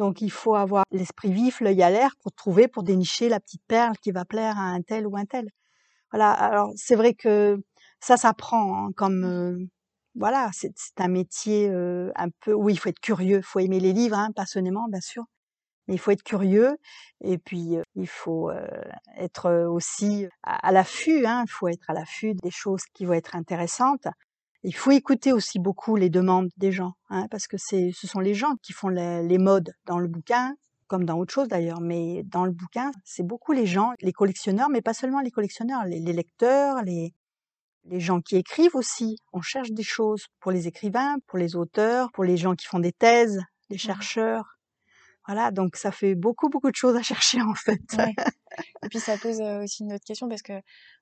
Donc 0.00 0.22
il 0.22 0.30
faut 0.30 0.54
avoir 0.54 0.84
l'esprit 0.92 1.30
vif, 1.30 1.60
l'œil 1.60 1.82
alerte 1.82 2.18
pour 2.22 2.32
trouver, 2.32 2.68
pour 2.68 2.84
dénicher 2.84 3.28
la 3.28 3.38
petite 3.38 3.60
perle 3.68 3.98
qui 3.98 4.12
va 4.12 4.24
plaire 4.24 4.56
à 4.58 4.62
un 4.62 4.80
tel 4.80 5.06
ou 5.06 5.14
un 5.14 5.26
tel. 5.26 5.50
Voilà. 6.10 6.30
Alors 6.32 6.70
c'est 6.74 6.96
vrai 6.96 7.12
que 7.12 7.58
ça 8.00 8.16
s'apprend 8.16 8.86
hein, 8.86 8.92
comme 8.96 9.24
euh, 9.24 9.58
voilà, 10.14 10.48
c'est 10.54 10.72
un 10.96 11.08
métier 11.08 11.68
euh, 11.68 12.10
un 12.16 12.30
peu 12.40 12.54
où 12.54 12.70
il 12.70 12.78
faut 12.78 12.88
être 12.88 12.98
curieux, 12.98 13.38
il 13.38 13.42
faut 13.42 13.58
aimer 13.58 13.78
les 13.78 13.92
livres 13.92 14.16
hein, 14.16 14.30
passionnément 14.34 14.88
bien 14.88 15.02
sûr, 15.02 15.24
mais 15.86 15.96
il 15.96 15.98
faut 15.98 16.12
être 16.12 16.22
curieux 16.22 16.78
et 17.20 17.36
puis 17.36 17.76
euh, 17.76 17.82
il 17.94 18.08
faut 18.08 18.50
être 19.18 19.66
aussi 19.66 20.26
à, 20.42 20.68
à 20.68 20.72
l'affût, 20.72 21.26
hein, 21.26 21.44
il 21.46 21.50
faut 21.50 21.68
être 21.68 21.90
à 21.90 21.92
l'affût 21.92 22.32
des 22.42 22.50
choses 22.50 22.84
qui 22.94 23.04
vont 23.04 23.12
être 23.12 23.36
intéressantes. 23.36 24.06
Il 24.62 24.74
faut 24.74 24.90
écouter 24.90 25.32
aussi 25.32 25.58
beaucoup 25.58 25.96
les 25.96 26.10
demandes 26.10 26.50
des 26.58 26.70
gens, 26.70 26.92
hein, 27.08 27.26
parce 27.30 27.46
que 27.46 27.56
c'est, 27.56 27.92
ce 27.94 28.06
sont 28.06 28.20
les 28.20 28.34
gens 28.34 28.56
qui 28.62 28.74
font 28.74 28.88
les, 28.88 29.38
modes 29.38 29.72
dans 29.86 29.98
le 29.98 30.06
bouquin, 30.06 30.54
comme 30.86 31.04
dans 31.04 31.18
autre 31.18 31.32
chose 31.32 31.48
d'ailleurs, 31.48 31.80
mais 31.80 32.22
dans 32.24 32.44
le 32.44 32.52
bouquin, 32.52 32.90
c'est 33.04 33.22
beaucoup 33.22 33.52
les 33.52 33.64
gens, 33.64 33.92
les 34.02 34.12
collectionneurs, 34.12 34.68
mais 34.68 34.82
pas 34.82 34.92
seulement 34.92 35.20
les 35.20 35.30
collectionneurs, 35.30 35.84
les, 35.86 36.00
lecteurs, 36.00 36.82
les, 36.82 37.14
les 37.84 38.00
gens 38.00 38.20
qui 38.20 38.36
écrivent 38.36 38.76
aussi. 38.76 39.16
On 39.32 39.40
cherche 39.40 39.70
des 39.70 39.82
choses 39.82 40.26
pour 40.40 40.52
les 40.52 40.68
écrivains, 40.68 41.16
pour 41.26 41.38
les 41.38 41.56
auteurs, 41.56 42.12
pour 42.12 42.24
les 42.24 42.36
gens 42.36 42.54
qui 42.54 42.66
font 42.66 42.80
des 42.80 42.92
thèses, 42.92 43.40
les 43.70 43.76
mmh 43.76 43.78
chercheurs. 43.78 44.59
Voilà, 45.30 45.52
donc 45.52 45.76
ça 45.76 45.92
fait 45.92 46.16
beaucoup, 46.16 46.48
beaucoup 46.48 46.72
de 46.72 46.74
choses 46.74 46.96
à 46.96 47.02
chercher 47.02 47.40
en 47.40 47.54
fait. 47.54 47.80
Et 48.82 48.88
puis 48.88 48.98
ça 48.98 49.16
pose 49.16 49.40
aussi 49.40 49.84
une 49.84 49.92
autre 49.92 50.04
question 50.04 50.28
parce 50.28 50.42
que 50.42 50.54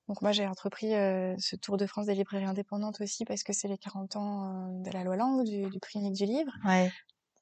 donc 0.07 0.21
moi 0.21 0.31
j'ai 0.31 0.45
entrepris 0.45 0.91
ce 0.91 1.55
tour 1.55 1.77
de 1.77 1.87
France 1.87 2.05
des 2.05 2.13
librairies 2.13 2.45
indépendantes 2.45 3.01
aussi 3.01 3.25
parce 3.25 3.41
que 3.41 3.53
c'est 3.53 3.67
les 3.67 3.79
40 3.79 4.15
ans 4.17 4.81
de 4.83 4.91
la 4.91 5.03
loi 5.03 5.15
langue, 5.15 5.45
du, 5.45 5.67
du 5.67 5.79
prix 5.79 5.97
unique 5.97 6.13
du 6.13 6.25
livre. 6.25 6.51
Ouais. 6.63 6.91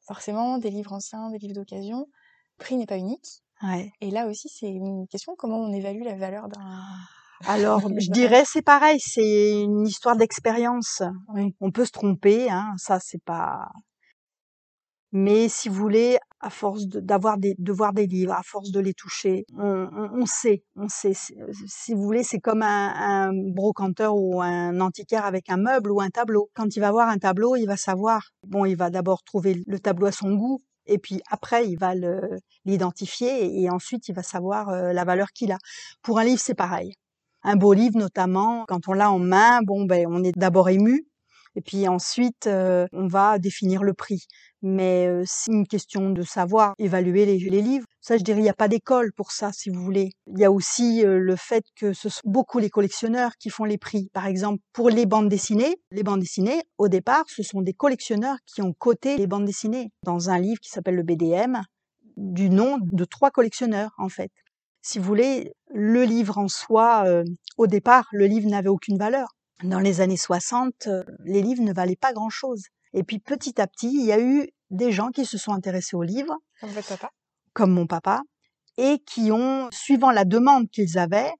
Forcément, 0.08 0.60
des 0.60 0.70
livres 0.70 0.94
anciens, 0.94 1.30
des 1.30 1.40
livres 1.40 1.56
d'occasion. 1.56 2.08
Le 2.58 2.64
prix 2.64 2.78
n'est 2.78 2.86
pas 2.86 2.98
unique. 2.98 3.44
Ouais. 3.62 3.92
Et 4.00 4.10
là 4.10 4.28
aussi, 4.28 4.48
c'est 4.48 4.70
une 4.70 5.08
question 5.08 5.36
comment 5.38 5.58
on 5.58 5.74
évalue 5.74 6.04
la 6.04 6.16
valeur 6.16 6.48
d'un 6.48 6.84
alors, 7.46 7.82
je 8.00 8.10
dirais 8.10 8.44
c'est 8.46 8.64
pareil, 8.64 9.00
c'est 9.00 9.62
une 9.62 9.86
histoire 9.86 10.16
d'expérience. 10.16 11.04
On 11.60 11.72
peut 11.72 11.86
se 11.86 11.92
tromper, 11.92 12.50
hein, 12.50 12.74
ça 12.78 13.00
c'est 13.00 13.24
pas 13.24 13.68
mais 15.14 15.48
si 15.48 15.70
vous 15.70 15.76
voulez, 15.76 16.18
à 16.42 16.50
force 16.50 16.86
d'avoir 16.86 17.38
des, 17.38 17.56
de 17.58 17.72
voir 17.72 17.94
des 17.94 18.08
livres, 18.08 18.34
à 18.34 18.44
force 18.44 18.72
de 18.72 18.80
les 18.80 18.94
toucher, 18.94 19.46
on, 19.58 19.88
on, 20.14 20.26
sait, 20.26 20.64
on 20.76 20.90
sait. 20.90 21.14
Si 21.14 21.94
vous 21.94 22.04
voulez, 22.04 22.24
c'est 22.24 22.40
comme 22.40 22.62
un, 22.62 23.30
un, 23.30 23.32
brocanteur 23.34 24.16
ou 24.16 24.42
un 24.42 24.80
antiquaire 24.82 25.26
avec 25.26 25.50
un 25.50 25.58
meuble 25.58 25.92
ou 25.92 26.02
un 26.02 26.10
tableau. 26.10 26.50
Quand 26.54 26.76
il 26.76 26.80
va 26.82 26.92
voir 26.92 27.08
un 27.08 27.18
tableau, 27.18 27.56
il 27.56 27.66
va 27.66 27.78
savoir. 27.78 28.22
Bon, 28.46 28.66
il 28.66 28.76
va 28.76 28.90
d'abord 28.90 29.24
trouver 29.24 29.64
le 29.66 29.80
tableau 29.80 30.08
à 30.08 30.12
son 30.12 30.36
goût, 30.36 30.62
Et 30.86 30.98
puis 31.00 31.22
après, 31.30 31.68
il 31.68 31.78
va 31.78 31.94
l'identifier 32.66 33.62
et, 33.62 33.70
ensuite 33.70 34.10
il 34.10 34.16
va 34.16 34.24
savoir 34.24 34.72
la 34.72 35.04
valeur 35.06 35.30
qu'il 35.32 35.52
a. 35.54 35.58
Pour 36.02 36.20
un 36.20 36.26
livre, 36.26 36.42
c'est 36.42 36.56
pareil. 36.56 36.94
Un 37.44 37.56
beau 37.56 37.74
livre, 37.74 37.98
notamment, 37.98 38.66
quand 38.68 38.88
on 38.90 38.94
l'a 38.94 39.12
en 39.12 39.20
main, 39.20 39.62
bon, 39.64 39.86
ben, 39.86 40.06
on 40.10 40.24
est 40.24 40.38
d'abord 40.38 40.70
ému, 40.70 41.08
et 41.56 41.62
puis 41.62 41.88
ensuite, 41.88 42.48
on 42.48 43.08
va 43.08 43.40
définir 43.40 43.84
le 43.84 43.94
prix. 43.94 44.28
Mais 44.62 45.08
c'est 45.26 45.52
une 45.52 45.68
question 45.68 46.10
de 46.10 46.24
savoir 46.24 46.74
évaluer 46.80 47.26
les, 47.26 47.62
livres. 47.62 47.86
Ça, 48.02 48.18
je 48.18 48.24
dirais, 48.24 48.40
il 48.40 48.44
n'y 48.44 48.50
a 48.50 48.54
pas 48.54 48.68
d'école 48.68 49.12
pour 49.14 49.32
ça, 49.32 49.52
si 49.54 49.70
vous 49.70 49.82
voulez. 49.82 50.12
Il 50.28 50.40
y 50.40 50.46
a 50.46 50.52
aussi 50.52 51.04
le 51.04 51.36
fait 51.36 51.64
que 51.76 51.94
ce 51.94 52.10
sont 52.10 52.22
beaucoup 52.26 52.58
les 52.60 52.70
collectionneurs 52.70 53.32
qui 53.40 53.50
font 53.50 53.66
les 53.66 53.78
prix. 53.78 54.10
Par 54.14 54.26
exemple, 54.26 54.60
pour 54.74 54.90
les 54.90 55.06
bandes 55.06 55.30
dessinées, 55.30 55.76
les 55.92 56.04
bandes 56.04 56.22
dessinées, 56.22 56.64
au 56.78 56.88
départ, 56.88 57.26
ce 57.28 57.44
sont 57.44 57.62
des 57.62 57.74
collectionneurs 57.74 58.38
qui 58.46 58.62
ont 58.62 58.74
coté 58.74 59.18
les 59.18 59.28
bandes 59.28 59.46
dessinées 59.46 59.92
dans 60.04 60.30
un 60.30 60.40
livre 60.40 60.60
qui 60.60 60.70
s'appelle 60.70 60.96
le 60.96 61.04
BDM, 61.04 61.62
du 62.16 62.50
nom 62.50 62.80
de 62.82 63.06
trois 63.06 63.30
collectionneurs, 63.30 63.92
en 64.00 64.10
fait. 64.10 64.32
Si 64.82 64.98
vous 64.98 65.06
voulez, 65.06 65.54
le 65.74 66.04
livre 66.04 66.38
en 66.38 66.48
soi, 66.48 67.06
au 67.58 67.68
départ, 67.68 68.08
le 68.12 68.26
livre 68.26 68.50
n'avait 68.50 68.70
aucune 68.70 68.98
valeur 68.98 69.28
dans 69.64 69.80
les 69.80 70.02
années 70.02 70.18
60, 70.18 70.88
euh, 70.88 71.04
les 71.26 71.42
livres 71.42 71.64
ne 71.64 71.74
valaient 71.74 71.96
pas 71.96 72.14
grand-chose. 72.14 72.64
Et 72.94 73.04
puis 73.04 73.20
petit 73.20 73.60
à 73.62 73.68
petit, 73.68 73.92
il 73.94 74.06
y 74.06 74.12
a 74.12 74.20
eu 74.20 74.50
des 74.70 74.92
gens 74.92 75.10
qui 75.10 75.26
se 75.26 75.38
sont 75.38 75.54
intéressés 75.54 75.96
aux 75.96 76.04
livres. 76.04 76.36
Comme 76.60 76.70
votre 76.72 76.88
papa 76.88 77.12
Comme 77.54 77.72
mon 77.72 77.88
papa. 77.88 78.22
Et 78.78 79.00
qui 79.00 79.32
ont, 79.32 79.70
suivant 79.72 80.12
la 80.12 80.24
demande 80.24 80.70
qu'ils 80.70 80.98
avaient, 80.98 81.32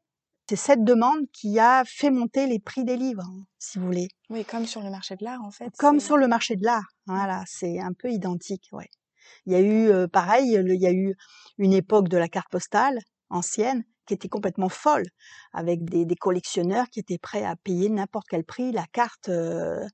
c'est 0.50 0.56
cette 0.56 0.84
demande 0.84 1.30
qui 1.34 1.60
a 1.60 1.84
fait 1.86 2.10
monter 2.10 2.48
les 2.48 2.60
prix 2.60 2.86
des 2.86 2.96
livres, 2.96 3.28
si 3.60 3.80
vous 3.80 3.86
voulez. 3.86 4.08
Oui, 4.30 4.46
comme 4.46 4.66
sur 4.66 4.82
le 4.82 4.90
marché 4.90 5.16
de 5.16 5.26
l'art, 5.26 5.42
en 5.44 5.52
fait. 5.52 5.70
Comme 5.78 6.00
sur 6.00 6.18
le 6.18 6.28
marché 6.28 6.56
de 6.56 6.64
l'art. 6.64 6.88
Voilà, 7.06 7.44
c'est 7.46 7.80
un 7.80 7.92
peu 7.94 8.10
identique, 8.10 8.70
ouais. 8.72 8.90
Il 9.46 9.52
y 9.52 9.56
a 9.56 9.60
eu, 9.60 9.90
euh, 9.90 10.08
pareil, 10.08 10.54
il 10.54 10.82
y 10.82 10.88
a 10.88 10.94
eu 10.94 11.16
une 11.58 11.74
époque 11.74 12.08
de 12.08 12.18
la 12.18 12.30
carte 12.30 12.50
postale 12.50 13.00
ancienne 13.30 13.84
qui 14.06 14.14
était 14.14 14.30
complètement 14.30 14.70
folle, 14.70 15.04
avec 15.52 15.84
des, 15.84 16.16
collectionneurs 16.16 16.88
qui 16.90 17.02
étaient 17.02 17.18
prêts 17.18 17.44
à 17.44 17.56
payer 17.58 17.90
n'importe 17.90 18.28
quel 18.30 18.46
prix 18.46 18.72
la 18.72 18.86
carte 18.94 19.28
euh, 19.28 19.86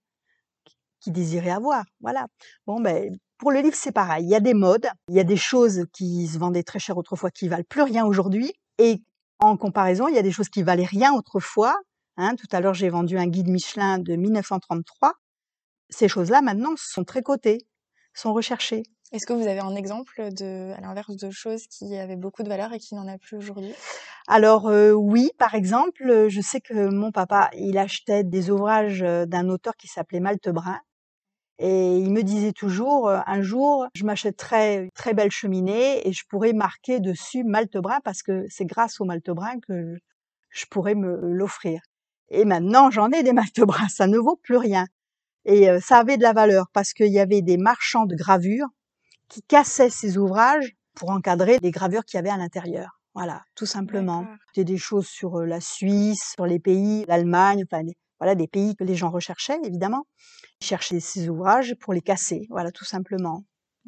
qu'ils 1.03 1.13
désiraient 1.13 1.51
avoir. 1.51 1.83
Voilà. 2.01 2.27
Bon, 2.65 2.79
ben, 2.79 3.15
pour 3.37 3.51
le 3.51 3.59
livre, 3.59 3.75
c'est 3.75 3.91
pareil. 3.91 4.25
Il 4.25 4.29
y 4.29 4.35
a 4.35 4.39
des 4.39 4.53
modes, 4.53 4.87
il 5.09 5.15
y 5.15 5.19
a 5.19 5.23
des 5.23 5.37
choses 5.37 5.85
qui 5.93 6.27
se 6.27 6.37
vendaient 6.37 6.63
très 6.63 6.79
cher 6.79 6.97
autrefois 6.97 7.29
qui 7.29 7.47
valent 7.47 7.65
plus 7.67 7.81
rien 7.81 8.05
aujourd'hui. 8.05 8.53
Et 8.77 9.01
en 9.39 9.57
comparaison, 9.57 10.07
il 10.07 10.15
y 10.15 10.19
a 10.19 10.23
des 10.23 10.31
choses 10.31 10.49
qui 10.49 10.63
valaient 10.63 10.85
rien 10.85 11.13
autrefois. 11.13 11.75
Hein. 12.15 12.35
tout 12.35 12.47
à 12.51 12.61
l'heure, 12.61 12.75
j'ai 12.75 12.89
vendu 12.89 13.17
un 13.17 13.27
guide 13.27 13.49
Michelin 13.49 13.97
de 13.97 14.15
1933. 14.15 15.13
Ces 15.89 16.07
choses-là, 16.07 16.41
maintenant, 16.41 16.73
sont 16.77 17.03
très 17.03 17.21
cotées, 17.21 17.59
sont 18.13 18.33
recherchées. 18.33 18.83
Est-ce 19.11 19.27
que 19.27 19.33
vous 19.33 19.47
avez 19.47 19.59
un 19.59 19.75
exemple 19.75 20.33
de, 20.33 20.71
à 20.75 20.81
l'inverse 20.81 21.15
de 21.15 21.29
choses 21.29 21.67
qui 21.67 21.95
avaient 21.97 22.15
beaucoup 22.15 22.41
de 22.41 22.49
valeur 22.49 22.73
et 22.73 22.79
qui 22.79 22.95
n'en 22.95 23.07
a 23.07 23.19
plus 23.19 23.37
aujourd'hui? 23.37 23.73
Alors 24.27 24.67
euh, 24.67 24.91
oui, 24.91 25.29
par 25.37 25.53
exemple, 25.53 26.29
je 26.29 26.41
sais 26.41 26.61
que 26.61 26.89
mon 26.89 27.11
papa, 27.11 27.51
il 27.53 27.77
achetait 27.77 28.23
des 28.23 28.49
ouvrages 28.49 29.03
euh, 29.03 29.27
d'un 29.27 29.49
auteur 29.49 29.75
qui 29.75 29.87
s'appelait 29.87 30.19
Malte 30.19 30.49
Brun. 30.49 30.79
Et 31.59 31.97
il 31.97 32.11
me 32.11 32.23
disait 32.23 32.51
toujours, 32.51 33.09
euh, 33.09 33.19
un 33.25 33.41
jour, 33.41 33.87
je 33.95 34.05
m'achèterai 34.05 34.75
une 34.85 34.91
très 34.91 35.13
belle 35.13 35.31
cheminée 35.31 36.07
et 36.07 36.11
je 36.11 36.23
pourrai 36.27 36.53
marquer 36.53 36.99
dessus 36.99 37.43
Malte 37.43 37.77
Brun 37.77 37.99
parce 38.03 38.23
que 38.23 38.45
c'est 38.49 38.65
grâce 38.65 38.99
au 38.99 39.05
Malte 39.05 39.29
Brun 39.29 39.59
que 39.67 39.95
je 40.49 40.65
pourrais 40.65 40.95
me 40.95 41.19
l'offrir. 41.21 41.81
Et 42.29 42.45
maintenant, 42.45 42.89
j'en 42.89 43.11
ai 43.11 43.23
des 43.23 43.33
Malte 43.33 43.61
Brun, 43.61 43.87
ça 43.87 44.07
ne 44.07 44.17
vaut 44.17 44.39
plus 44.41 44.57
rien. 44.57 44.87
Et 45.45 45.67
ça 45.81 45.97
avait 45.97 46.17
de 46.17 46.23
la 46.23 46.33
valeur 46.33 46.67
parce 46.73 46.93
qu'il 46.93 47.11
y 47.11 47.19
avait 47.19 47.41
des 47.41 47.57
marchands 47.57 48.05
de 48.05 48.15
gravures 48.15 48.69
qui 49.27 49.41
cassait 49.41 49.89
ses 49.89 50.17
ouvrages 50.17 50.75
pour 50.95 51.09
encadrer 51.09 51.57
les 51.61 51.71
gravures 51.71 52.05
qu'il 52.05 52.17
y 52.17 52.19
avait 52.19 52.29
à 52.29 52.37
l'intérieur. 52.37 52.99
Voilà, 53.15 53.43
tout 53.55 53.65
simplement. 53.65 54.25
C'était 54.47 54.63
des 54.63 54.77
choses 54.77 55.07
sur 55.07 55.41
la 55.41 55.59
Suisse, 55.59 56.33
sur 56.35 56.45
les 56.45 56.59
pays, 56.59 57.05
l'Allemagne, 57.07 57.63
enfin, 57.69 57.83
voilà, 58.23 58.35
des 58.35 58.47
pays 58.47 58.73
que 58.77 58.85
les 58.85 58.95
gens 58.95 59.11
recherchaient, 59.11 59.59
évidemment. 59.65 60.05
Ils 60.61 60.65
cherchaient 60.65 61.01
ces 61.01 61.27
ouvrages 61.27 61.75
pour 61.81 61.91
les 61.91 61.99
casser, 61.99 62.47
voilà, 62.49 62.71
tout 62.71 62.85
simplement. 62.85 63.43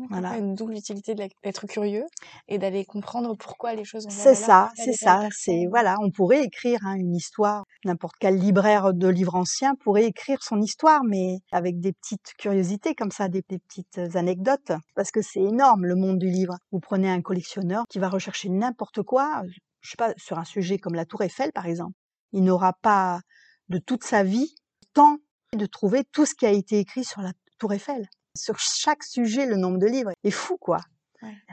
Voilà. 0.09 0.37
Une 0.37 0.55
double 0.55 0.73
utilité 0.73 1.15
d'être 1.15 1.67
curieux 1.67 2.03
et 2.49 2.57
d'aller 2.57 2.83
comprendre 2.83 3.33
pourquoi 3.37 3.75
les 3.75 3.85
choses 3.85 4.05
ont 4.07 4.09
C'est 4.09 4.35
ça, 4.35 4.73
c'est 4.75 4.91
ça. 4.91 5.29
C'est 5.31 5.67
voilà, 5.69 5.95
on 6.01 6.11
pourrait 6.11 6.43
écrire 6.43 6.79
hein, 6.83 6.95
une 6.95 7.15
histoire. 7.15 7.63
N'importe 7.85 8.15
quel 8.19 8.37
libraire 8.37 8.93
de 8.93 9.07
livres 9.07 9.35
anciens 9.35 9.73
pourrait 9.75 10.03
écrire 10.03 10.43
son 10.43 10.59
histoire, 10.61 11.05
mais 11.05 11.37
avec 11.53 11.79
des 11.79 11.93
petites 11.93 12.33
curiosités 12.37 12.93
comme 12.93 13.11
ça, 13.11 13.29
des, 13.29 13.41
petites 13.41 13.97
anecdotes, 14.15 14.73
parce 14.95 15.11
que 15.11 15.21
c'est 15.21 15.43
énorme 15.43 15.85
le 15.85 15.95
monde 15.95 16.19
du 16.19 16.29
livre. 16.29 16.57
Vous 16.73 16.81
prenez 16.81 17.09
un 17.09 17.21
collectionneur 17.21 17.85
qui 17.89 17.99
va 17.99 18.09
rechercher 18.09 18.49
n'importe 18.49 19.01
quoi, 19.01 19.43
je 19.79 19.91
sais 19.91 19.97
pas, 19.97 20.13
sur 20.17 20.37
un 20.37 20.45
sujet 20.45 20.77
comme 20.77 20.95
la 20.95 21.05
Tour 21.05 21.21
Eiffel 21.21 21.53
par 21.53 21.67
exemple. 21.67 21.93
Il 22.33 22.43
n'aura 22.43 22.73
pas 22.81 23.21
de 23.69 23.77
toute 23.77 24.03
sa 24.03 24.23
vie 24.23 24.55
temps 24.93 25.17
de 25.53 25.65
trouver 25.65 26.03
tout 26.03 26.25
ce 26.25 26.35
qui 26.35 26.45
a 26.45 26.51
été 26.51 26.79
écrit 26.79 27.03
sur 27.03 27.21
la 27.21 27.31
Tour 27.57 27.73
Eiffel 27.73 28.07
sur 28.35 28.59
chaque 28.59 29.03
sujet, 29.03 29.45
le 29.45 29.55
nombre 29.55 29.77
de 29.77 29.87
livres 29.87 30.11
est 30.23 30.31
fou, 30.31 30.57
quoi. 30.57 30.79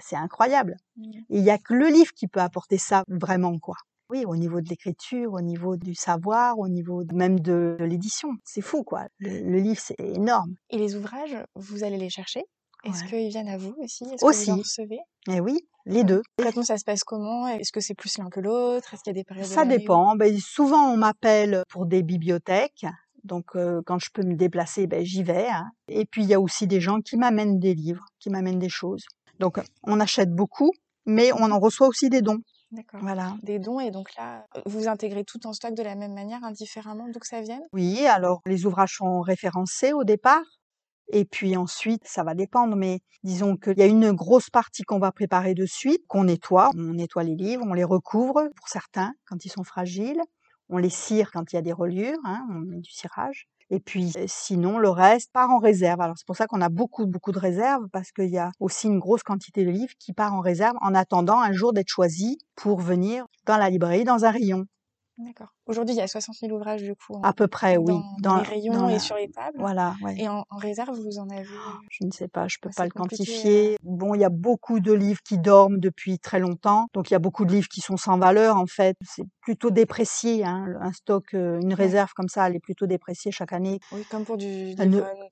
C'est 0.02 0.16
incroyable. 0.16 0.76
Mmh. 0.96 1.12
Il 1.30 1.42
n'y 1.42 1.50
a 1.50 1.56
que 1.56 1.72
le 1.72 1.86
livre 1.86 2.12
qui 2.12 2.28
peut 2.28 2.40
apporter 2.40 2.76
ça 2.76 3.04
vraiment, 3.08 3.58
quoi. 3.58 3.76
Oui, 4.10 4.24
au 4.26 4.36
niveau 4.36 4.60
de 4.60 4.68
l'écriture, 4.68 5.32
au 5.32 5.40
niveau 5.40 5.78
du 5.78 5.94
savoir, 5.94 6.58
au 6.58 6.68
niveau 6.68 7.02
même 7.14 7.40
de, 7.40 7.78
l'édition. 7.80 8.28
C'est 8.44 8.60
fou, 8.60 8.84
quoi. 8.84 9.06
Le, 9.18 9.58
livre, 9.58 9.80
c'est 9.82 9.98
énorme. 9.98 10.56
Et 10.68 10.76
les 10.76 10.94
ouvrages, 10.94 11.36
vous 11.54 11.84
allez 11.84 11.96
les 11.96 12.10
chercher? 12.10 12.44
Est-ce 12.84 13.04
qu'ils 13.04 13.28
viennent 13.28 13.48
à 13.48 13.58
vous 13.58 13.74
aussi? 13.78 14.04
Est-ce 14.04 14.24
aussi. 14.24 14.46
que 14.46 14.50
vous 14.50 14.58
en 14.58 14.62
recevez? 14.62 15.00
Eh 15.28 15.40
oui, 15.40 15.60
les 15.86 16.04
deux. 16.04 16.22
Concrètement, 16.36 16.62
ça 16.62 16.78
se 16.78 16.84
passe 16.84 17.04
comment? 17.04 17.46
Est-ce 17.48 17.72
que 17.72 17.80
c'est 17.80 17.94
plus 17.94 18.18
l'un 18.18 18.28
que 18.28 18.40
l'autre? 18.40 18.94
Est-ce 18.94 19.02
qu'il 19.02 19.12
y 19.12 19.16
a 19.16 19.20
des 19.20 19.24
périodes 19.24 19.46
Ça 19.46 19.64
dépend. 19.64 20.16
Ben, 20.16 20.36
souvent, 20.38 20.92
on 20.92 20.96
m'appelle 20.96 21.62
pour 21.68 21.86
des 21.86 22.02
bibliothèques 22.02 22.84
donc 23.24 23.56
quand 23.86 23.98
je 23.98 24.10
peux 24.12 24.22
me 24.22 24.34
déplacer, 24.34 24.86
ben, 24.86 25.04
j'y 25.04 25.22
vais. 25.22 25.48
Hein. 25.48 25.70
Et 25.88 26.04
puis 26.04 26.22
il 26.22 26.28
y 26.28 26.34
a 26.34 26.40
aussi 26.40 26.66
des 26.66 26.80
gens 26.80 27.00
qui 27.00 27.16
m'amènent 27.16 27.58
des 27.58 27.74
livres, 27.74 28.04
qui 28.18 28.30
m'amènent 28.30 28.58
des 28.58 28.68
choses. 28.68 29.04
Donc 29.38 29.60
on 29.84 30.00
achète 30.00 30.34
beaucoup, 30.34 30.72
mais 31.06 31.32
on 31.32 31.50
en 31.50 31.58
reçoit 31.58 31.88
aussi 31.88 32.08
des 32.08 32.22
dons. 32.22 32.40
D'accord. 32.70 33.00
Voilà. 33.02 33.36
Des 33.42 33.58
dons 33.58 33.80
et 33.80 33.90
donc 33.90 34.14
là, 34.16 34.46
vous 34.64 34.88
intégrez 34.88 35.24
tout 35.24 35.46
en 35.46 35.52
stock 35.52 35.74
de 35.74 35.82
la 35.82 35.94
même 35.94 36.14
manière, 36.14 36.42
indifféremment 36.42 37.06
d'où 37.12 37.20
que 37.20 37.26
ça 37.26 37.42
vienne? 37.42 37.62
Oui, 37.72 38.06
alors 38.06 38.40
les 38.46 38.64
ouvrages 38.64 38.96
sont 38.96 39.20
référencés 39.20 39.92
au 39.92 40.04
départ. 40.04 40.42
Et 41.12 41.24
puis 41.24 41.56
ensuite, 41.56 42.02
ça 42.04 42.24
va 42.24 42.34
dépendre, 42.34 42.74
mais 42.74 43.00
disons 43.22 43.56
qu'il 43.56 43.78
y 43.78 43.82
a 43.82 43.86
une 43.86 44.12
grosse 44.12 44.50
partie 44.50 44.82
qu'on 44.82 44.98
va 44.98 45.12
préparer 45.12 45.54
de 45.54 45.66
suite, 45.66 46.02
qu'on 46.08 46.24
nettoie. 46.24 46.70
On 46.74 46.94
nettoie 46.94 47.22
les 47.22 47.36
livres, 47.36 47.64
on 47.66 47.74
les 47.74 47.84
recouvre 47.84 48.48
pour 48.56 48.68
certains 48.68 49.12
quand 49.26 49.44
ils 49.44 49.50
sont 49.50 49.64
fragiles 49.64 50.22
on 50.72 50.78
les 50.78 50.90
cire 50.90 51.30
quand 51.30 51.52
il 51.52 51.56
y 51.56 51.58
a 51.58 51.62
des 51.62 51.72
reliures, 51.72 52.18
hein, 52.24 52.46
on 52.50 52.54
met 52.54 52.80
du 52.80 52.90
cirage. 52.90 53.46
Et 53.70 53.78
puis 53.78 54.12
sinon, 54.26 54.78
le 54.78 54.88
reste 54.88 55.30
part 55.32 55.50
en 55.50 55.58
réserve. 55.58 56.00
Alors 56.00 56.16
c'est 56.18 56.26
pour 56.26 56.36
ça 56.36 56.46
qu'on 56.46 56.60
a 56.60 56.68
beaucoup, 56.68 57.06
beaucoup 57.06 57.32
de 57.32 57.38
réserves, 57.38 57.88
parce 57.92 58.10
qu'il 58.10 58.28
y 58.30 58.38
a 58.38 58.50
aussi 58.58 58.86
une 58.86 58.98
grosse 58.98 59.22
quantité 59.22 59.64
de 59.64 59.70
livres 59.70 59.94
qui 59.98 60.12
part 60.12 60.34
en 60.34 60.40
réserve 60.40 60.76
en 60.80 60.94
attendant 60.94 61.40
un 61.40 61.52
jour 61.52 61.72
d'être 61.72 61.88
choisi 61.88 62.38
pour 62.56 62.80
venir 62.80 63.26
dans 63.46 63.56
la 63.56 63.70
librairie, 63.70 64.04
dans 64.04 64.24
un 64.24 64.30
rayon. 64.30 64.66
D'accord. 65.24 65.48
Aujourd'hui, 65.66 65.94
il 65.94 65.98
y 65.98 66.02
a 66.02 66.08
60 66.08 66.34
000 66.36 66.52
ouvrages 66.52 66.82
du 66.82 66.94
coup. 66.94 67.20
À 67.22 67.32
peu 67.32 67.46
près, 67.46 67.76
oui. 67.76 67.94
Dans, 68.20 68.38
les 68.38 68.42
rayons 68.42 68.88
et 68.88 68.98
sur 68.98 69.16
les 69.16 69.30
tables. 69.30 69.56
Voilà. 69.58 69.94
Ouais. 70.02 70.16
Et 70.18 70.28
en, 70.28 70.44
réserve, 70.50 70.98
vous 70.98 71.18
en 71.18 71.28
avez 71.30 71.46
oh, 71.48 71.72
Je 71.90 72.04
ne 72.04 72.10
sais 72.10 72.28
pas, 72.28 72.48
je 72.48 72.56
peux 72.60 72.70
pas 72.74 72.84
le 72.84 72.90
quantifier. 72.90 73.76
Bon, 73.82 74.14
il 74.14 74.20
y 74.20 74.24
a 74.24 74.30
beaucoup 74.30 74.80
de 74.80 74.92
livres 74.92 75.20
qui 75.24 75.38
dorment 75.38 75.78
depuis 75.78 76.18
très 76.18 76.40
longtemps, 76.40 76.88
donc 76.92 77.10
il 77.10 77.14
y 77.14 77.16
a 77.16 77.20
beaucoup 77.20 77.44
de 77.44 77.52
livres 77.52 77.68
qui 77.68 77.80
sont 77.80 77.96
sans 77.96 78.18
valeur 78.18 78.56
en 78.56 78.66
fait. 78.66 78.96
C'est 79.04 79.24
plutôt 79.40 79.70
déprécié. 79.70 80.44
Hein. 80.44 80.66
Un 80.80 80.92
stock, 80.92 81.34
euh, 81.34 81.60
une 81.60 81.74
réserve 81.74 82.12
comme 82.14 82.28
ça, 82.28 82.48
elle 82.48 82.56
est 82.56 82.60
plutôt 82.60 82.86
dépréciée 82.86 83.30
chaque 83.30 83.52
année. 83.52 83.78
Oui, 83.92 84.04
comme 84.10 84.24
pour 84.24 84.36
du 84.36 84.46
livre, 84.46 84.82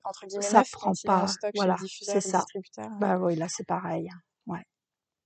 entre 0.03 0.25
guillemets 0.27 0.43
ça 0.43 0.59
neuf, 0.59 0.71
prend 0.71 0.93
pas. 1.03 1.27
Stock 1.27 1.51
voilà, 1.55 1.75
c'est 2.01 2.21
ça. 2.21 2.45
Bah 2.99 3.17
oui, 3.19 3.35
là 3.35 3.47
c'est 3.49 3.67
pareil. 3.67 4.09
Ouais. 4.47 4.63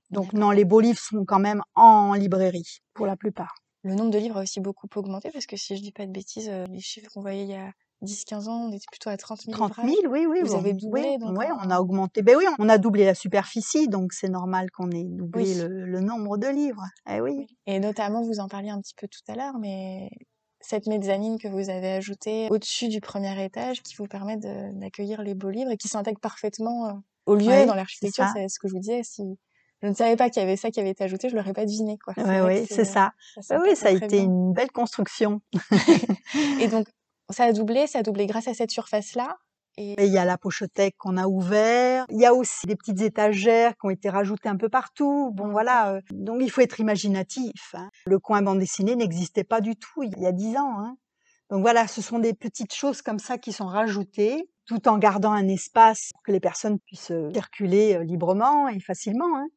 Donc 0.09 0.33
non, 0.33 0.51
les 0.51 0.65
beaux 0.65 0.79
livres 0.79 0.99
sont 0.99 1.25
quand 1.25 1.39
même 1.39 1.61
en 1.73 2.13
librairie 2.13 2.79
pour 2.93 3.05
la 3.05 3.15
plupart. 3.15 3.55
Le 3.85 3.93
nombre 3.93 4.09
de 4.09 4.17
livres 4.17 4.37
a 4.37 4.41
aussi 4.41 4.59
beaucoup 4.61 4.87
augmenté 4.95 5.29
parce 5.29 5.45
que 5.45 5.57
si 5.57 5.77
je 5.77 5.81
dis 5.83 5.91
pas 5.91 6.07
de 6.07 6.11
bêtises, 6.11 6.49
euh, 6.49 6.65
les 6.71 6.79
chiffres 6.79 7.07
qu'on 7.13 7.21
voyait 7.21 7.43
il 7.43 7.51
y 7.51 7.53
a 7.53 7.71
10-15 8.01 8.49
ans, 8.49 8.67
on 8.67 8.71
était 8.71 8.87
plutôt 8.91 9.11
à 9.11 9.17
30 9.17 9.41
000 9.41 9.55
30 9.55 9.75
000, 9.75 9.87
oui, 10.09 10.25
oui. 10.27 10.41
Vous 10.41 10.55
avez 10.55 10.73
doublé, 10.73 11.19
donc. 11.19 11.37
Oui, 11.37 11.45
on 11.63 11.69
a 11.69 11.79
augmenté. 11.79 12.23
Ben 12.23 12.35
oui, 12.35 12.45
on 12.57 12.67
a 12.67 12.79
doublé 12.79 13.05
la 13.05 13.13
superficie, 13.13 13.87
donc 13.87 14.11
c'est 14.11 14.27
normal 14.27 14.71
qu'on 14.71 14.89
ait 14.89 15.03
doublé 15.03 15.53
le, 15.67 15.99
nombre 15.99 16.37
de 16.37 16.47
livres. 16.47 16.83
Eh 17.07 17.21
oui. 17.21 17.45
Et 17.67 17.79
notamment, 17.79 18.23
vous 18.23 18.39
en 18.39 18.47
parliez 18.47 18.71
un 18.71 18.81
petit 18.81 18.95
peu 18.95 19.07
tout 19.07 19.21
à 19.31 19.35
l'heure, 19.35 19.59
mais 19.59 20.09
cette 20.61 20.87
mezzanine 20.87 21.37
que 21.37 21.47
vous 21.47 21.69
avez 21.69 21.91
ajoutée 21.91 22.47
au-dessus 22.49 22.87
du 22.87 23.01
premier 23.01 23.45
étage 23.45 23.83
qui 23.83 23.93
vous 23.95 24.07
permet 24.07 24.37
d'accueillir 24.37 25.21
les 25.21 25.35
beaux 25.35 25.51
livres 25.51 25.69
et 25.69 25.77
qui 25.77 25.89
s'intègre 25.89 26.19
parfaitement 26.19 26.87
euh, 26.87 26.93
au 27.27 27.35
lieu 27.35 27.67
dans 27.67 27.75
l'architecture, 27.75 28.25
c'est 28.33 28.49
ce 28.49 28.57
que 28.57 28.67
je 28.67 28.73
vous 28.73 28.79
disais. 28.79 29.03
Si 29.03 29.37
je 29.85 29.89
ne 29.91 29.93
savais 29.93 30.15
pas 30.15 30.31
qu'il 30.31 30.41
y 30.41 30.43
avait 30.43 30.57
ça 30.57 30.71
qui 30.71 30.79
avait 30.79 30.89
été 30.89 31.03
ajouté, 31.03 31.29
je 31.29 31.35
l'aurais 31.35 31.53
pas 31.53 31.65
deviné. 31.65 31.99
Quoi. 32.03 32.15
Oui, 32.17 32.39
oui, 32.43 32.65
c'est 32.67 32.85
ça. 32.85 33.11
oui, 33.51 33.75
ça 33.75 33.89
a 33.89 33.91
été 33.91 34.17
une 34.17 34.51
belle 34.51 34.71
construction. 34.71 35.41
et 36.59 36.67
donc, 36.67 36.87
ça 37.29 37.43
a 37.43 37.53
doublé, 37.53 37.85
ça 37.85 37.99
a 37.99 38.01
doublé 38.01 38.25
grâce 38.25 38.47
à 38.47 38.55
cette 38.55 38.71
surface-là. 38.71 39.37
Et 39.77 40.05
il 40.05 40.11
y 40.11 40.17
a 40.17 40.25
la 40.25 40.39
pochothèque 40.39 40.95
qu'on 40.97 41.17
a 41.17 41.27
ouvert. 41.27 42.05
Il 42.09 42.19
y 42.19 42.25
a 42.25 42.33
aussi 42.33 42.65
des 42.65 42.75
petites 42.75 43.01
étagères 43.01 43.73
qui 43.73 43.85
ont 43.85 43.91
été 43.91 44.09
rajoutées 44.09 44.49
un 44.49 44.55
peu 44.55 44.69
partout. 44.69 45.29
Bon, 45.33 45.49
voilà. 45.49 45.99
Donc, 46.11 46.41
il 46.41 46.49
faut 46.49 46.61
être 46.61 46.79
imaginatif. 46.79 47.75
Hein. 47.75 47.91
Le 48.07 48.17
coin 48.17 48.41
bande 48.41 48.57
dessinée 48.57 48.95
n'existait 48.95 49.43
pas 49.43 49.61
du 49.61 49.75
tout 49.75 50.01
il 50.01 50.17
y 50.17 50.25
a 50.25 50.31
dix 50.31 50.57
ans. 50.57 50.79
Hein. 50.79 50.97
Donc 51.51 51.61
voilà, 51.61 51.87
ce 51.87 52.01
sont 52.01 52.17
des 52.17 52.33
petites 52.33 52.73
choses 52.73 53.03
comme 53.03 53.19
ça 53.19 53.37
qui 53.37 53.51
sont 53.51 53.67
rajoutées, 53.67 54.49
tout 54.65 54.87
en 54.87 54.97
gardant 54.97 55.31
un 55.31 55.47
espace 55.47 56.09
pour 56.11 56.23
que 56.23 56.31
les 56.31 56.39
personnes 56.39 56.79
puissent 56.79 57.11
circuler 57.33 58.03
librement 58.03 58.67
et 58.67 58.79
facilement. 58.79 59.37
Hein. 59.37 59.47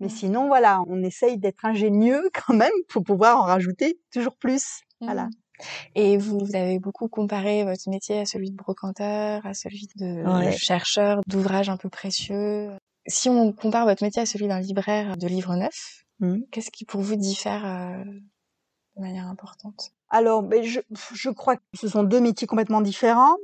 Mais 0.00 0.06
mmh. 0.06 0.10
sinon, 0.10 0.46
voilà, 0.46 0.82
on 0.88 1.02
essaye 1.02 1.38
d'être 1.38 1.64
ingénieux 1.64 2.30
quand 2.46 2.54
même 2.54 2.72
pour 2.88 3.02
pouvoir 3.04 3.38
en 3.38 3.44
rajouter 3.44 3.98
toujours 4.12 4.36
plus. 4.36 4.80
Voilà. 5.00 5.24
Mmh. 5.26 5.30
Et 5.94 6.16
vous, 6.16 6.40
avez 6.54 6.78
beaucoup 6.78 7.08
comparé 7.08 7.64
votre 7.64 7.88
métier 7.88 8.18
à 8.18 8.26
celui 8.26 8.50
de 8.50 8.56
brocanteur, 8.56 9.46
à 9.46 9.54
celui 9.54 9.86
de 9.96 10.50
chercheur 10.50 11.20
d'ouvrages 11.26 11.68
un 11.68 11.76
peu 11.76 11.88
précieux. 11.88 12.70
Si 13.06 13.28
on 13.28 13.52
compare 13.52 13.84
votre 13.84 14.02
métier 14.02 14.22
à 14.22 14.26
celui 14.26 14.48
d'un 14.48 14.60
libraire 14.60 15.16
de 15.16 15.26
livres 15.28 15.54
neufs, 15.54 16.04
mmh. 16.20 16.40
qu'est-ce 16.50 16.70
qui 16.70 16.84
pour 16.84 17.02
vous 17.02 17.16
diffère 17.16 17.64
euh, 17.64 18.04
de 18.96 19.00
manière 19.00 19.28
importante? 19.28 19.92
Alors, 20.08 20.42
ben, 20.42 20.62
je, 20.62 20.80
je 21.12 21.30
crois 21.30 21.56
que 21.56 21.62
ce 21.74 21.88
sont 21.88 22.02
deux 22.02 22.20
métiers 22.20 22.46
complètement 22.46 22.80
différents 22.80 23.36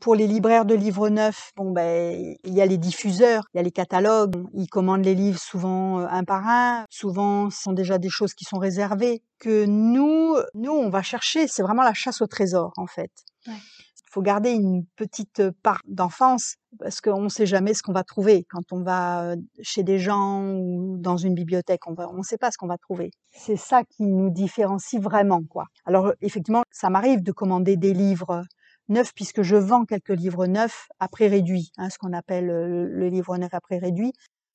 pour 0.00 0.14
les 0.14 0.26
libraires 0.26 0.64
de 0.64 0.74
livres 0.74 1.08
neufs, 1.08 1.52
bon 1.56 1.70
ben 1.70 2.36
il 2.44 2.54
y 2.54 2.60
a 2.60 2.66
les 2.66 2.78
diffuseurs, 2.78 3.44
il 3.52 3.58
y 3.58 3.60
a 3.60 3.62
les 3.62 3.70
catalogues, 3.70 4.34
ils 4.54 4.68
commandent 4.68 5.04
les 5.04 5.14
livres 5.14 5.38
souvent 5.38 6.00
euh, 6.00 6.06
un 6.10 6.24
par 6.24 6.46
un, 6.46 6.84
souvent 6.90 7.50
ce 7.50 7.62
sont 7.62 7.72
déjà 7.72 7.98
des 7.98 8.08
choses 8.08 8.34
qui 8.34 8.44
sont 8.44 8.58
réservées 8.58 9.22
que 9.38 9.64
nous 9.66 10.36
nous 10.54 10.72
on 10.72 10.88
va 10.88 11.02
chercher, 11.02 11.46
c'est 11.48 11.62
vraiment 11.62 11.82
la 11.82 11.94
chasse 11.94 12.20
au 12.22 12.26
trésor 12.26 12.72
en 12.76 12.86
fait. 12.86 13.10
Il 13.46 14.10
faut 14.10 14.22
garder 14.22 14.52
une 14.52 14.86
petite 14.94 15.42
part 15.64 15.80
d'enfance 15.88 16.54
parce 16.78 17.00
qu'on 17.00 17.22
ne 17.22 17.28
sait 17.28 17.46
jamais 17.46 17.74
ce 17.74 17.82
qu'on 17.82 17.92
va 17.92 18.04
trouver 18.04 18.46
quand 18.48 18.72
on 18.72 18.80
va 18.80 19.24
euh, 19.24 19.36
chez 19.60 19.82
des 19.82 19.98
gens 19.98 20.54
ou 20.54 20.96
dans 20.98 21.16
une 21.16 21.34
bibliothèque. 21.34 21.80
On 21.88 22.16
ne 22.16 22.22
sait 22.22 22.38
pas 22.38 22.52
ce 22.52 22.56
qu'on 22.56 22.68
va 22.68 22.78
trouver. 22.78 23.10
C'est 23.32 23.56
ça 23.56 23.82
qui 23.82 24.04
nous 24.04 24.30
différencie 24.30 25.02
vraiment, 25.02 25.42
quoi. 25.42 25.64
Alors 25.84 26.12
effectivement, 26.20 26.62
ça 26.70 26.90
m'arrive 26.90 27.24
de 27.24 27.32
commander 27.32 27.76
des 27.76 27.92
livres 27.92 28.44
neuf 28.88 29.12
puisque 29.14 29.42
je 29.42 29.56
vends 29.56 29.84
quelques 29.84 30.10
livres 30.10 30.46
neufs 30.46 30.88
à 30.98 31.08
prix 31.08 31.28
réduit, 31.28 31.70
hein, 31.78 31.90
ce 31.90 31.98
qu'on 31.98 32.12
appelle 32.12 32.46
le 32.46 33.08
livre 33.08 33.36
neuf 33.36 33.52
à 33.54 33.60
prix 33.60 33.78
réduit. 33.78 34.12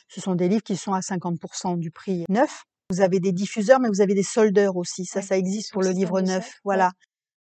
Ce 0.08 0.22
sont 0.22 0.36
des 0.36 0.48
livres 0.48 0.64
qui 0.64 0.76
sont 0.76 0.94
à 0.94 1.02
50% 1.02 1.78
du 1.78 1.92
prix 1.92 2.26
neuf. 2.30 2.64
Vous 2.90 3.02
avez 3.02 3.20
des 3.20 3.32
diffuseurs, 3.32 3.80
mais 3.80 3.90
vous 3.90 4.02
avez 4.02 4.16
des 4.16 4.24
soldeurs 4.24 4.76
aussi. 4.76 5.06
Ça, 5.06 5.22
ça 5.22 5.38
existe 5.38 5.72
pour 5.72 5.84
le 5.84 5.92
livre 5.92 6.22
neuf. 6.22 6.60
Voilà. 6.64 6.92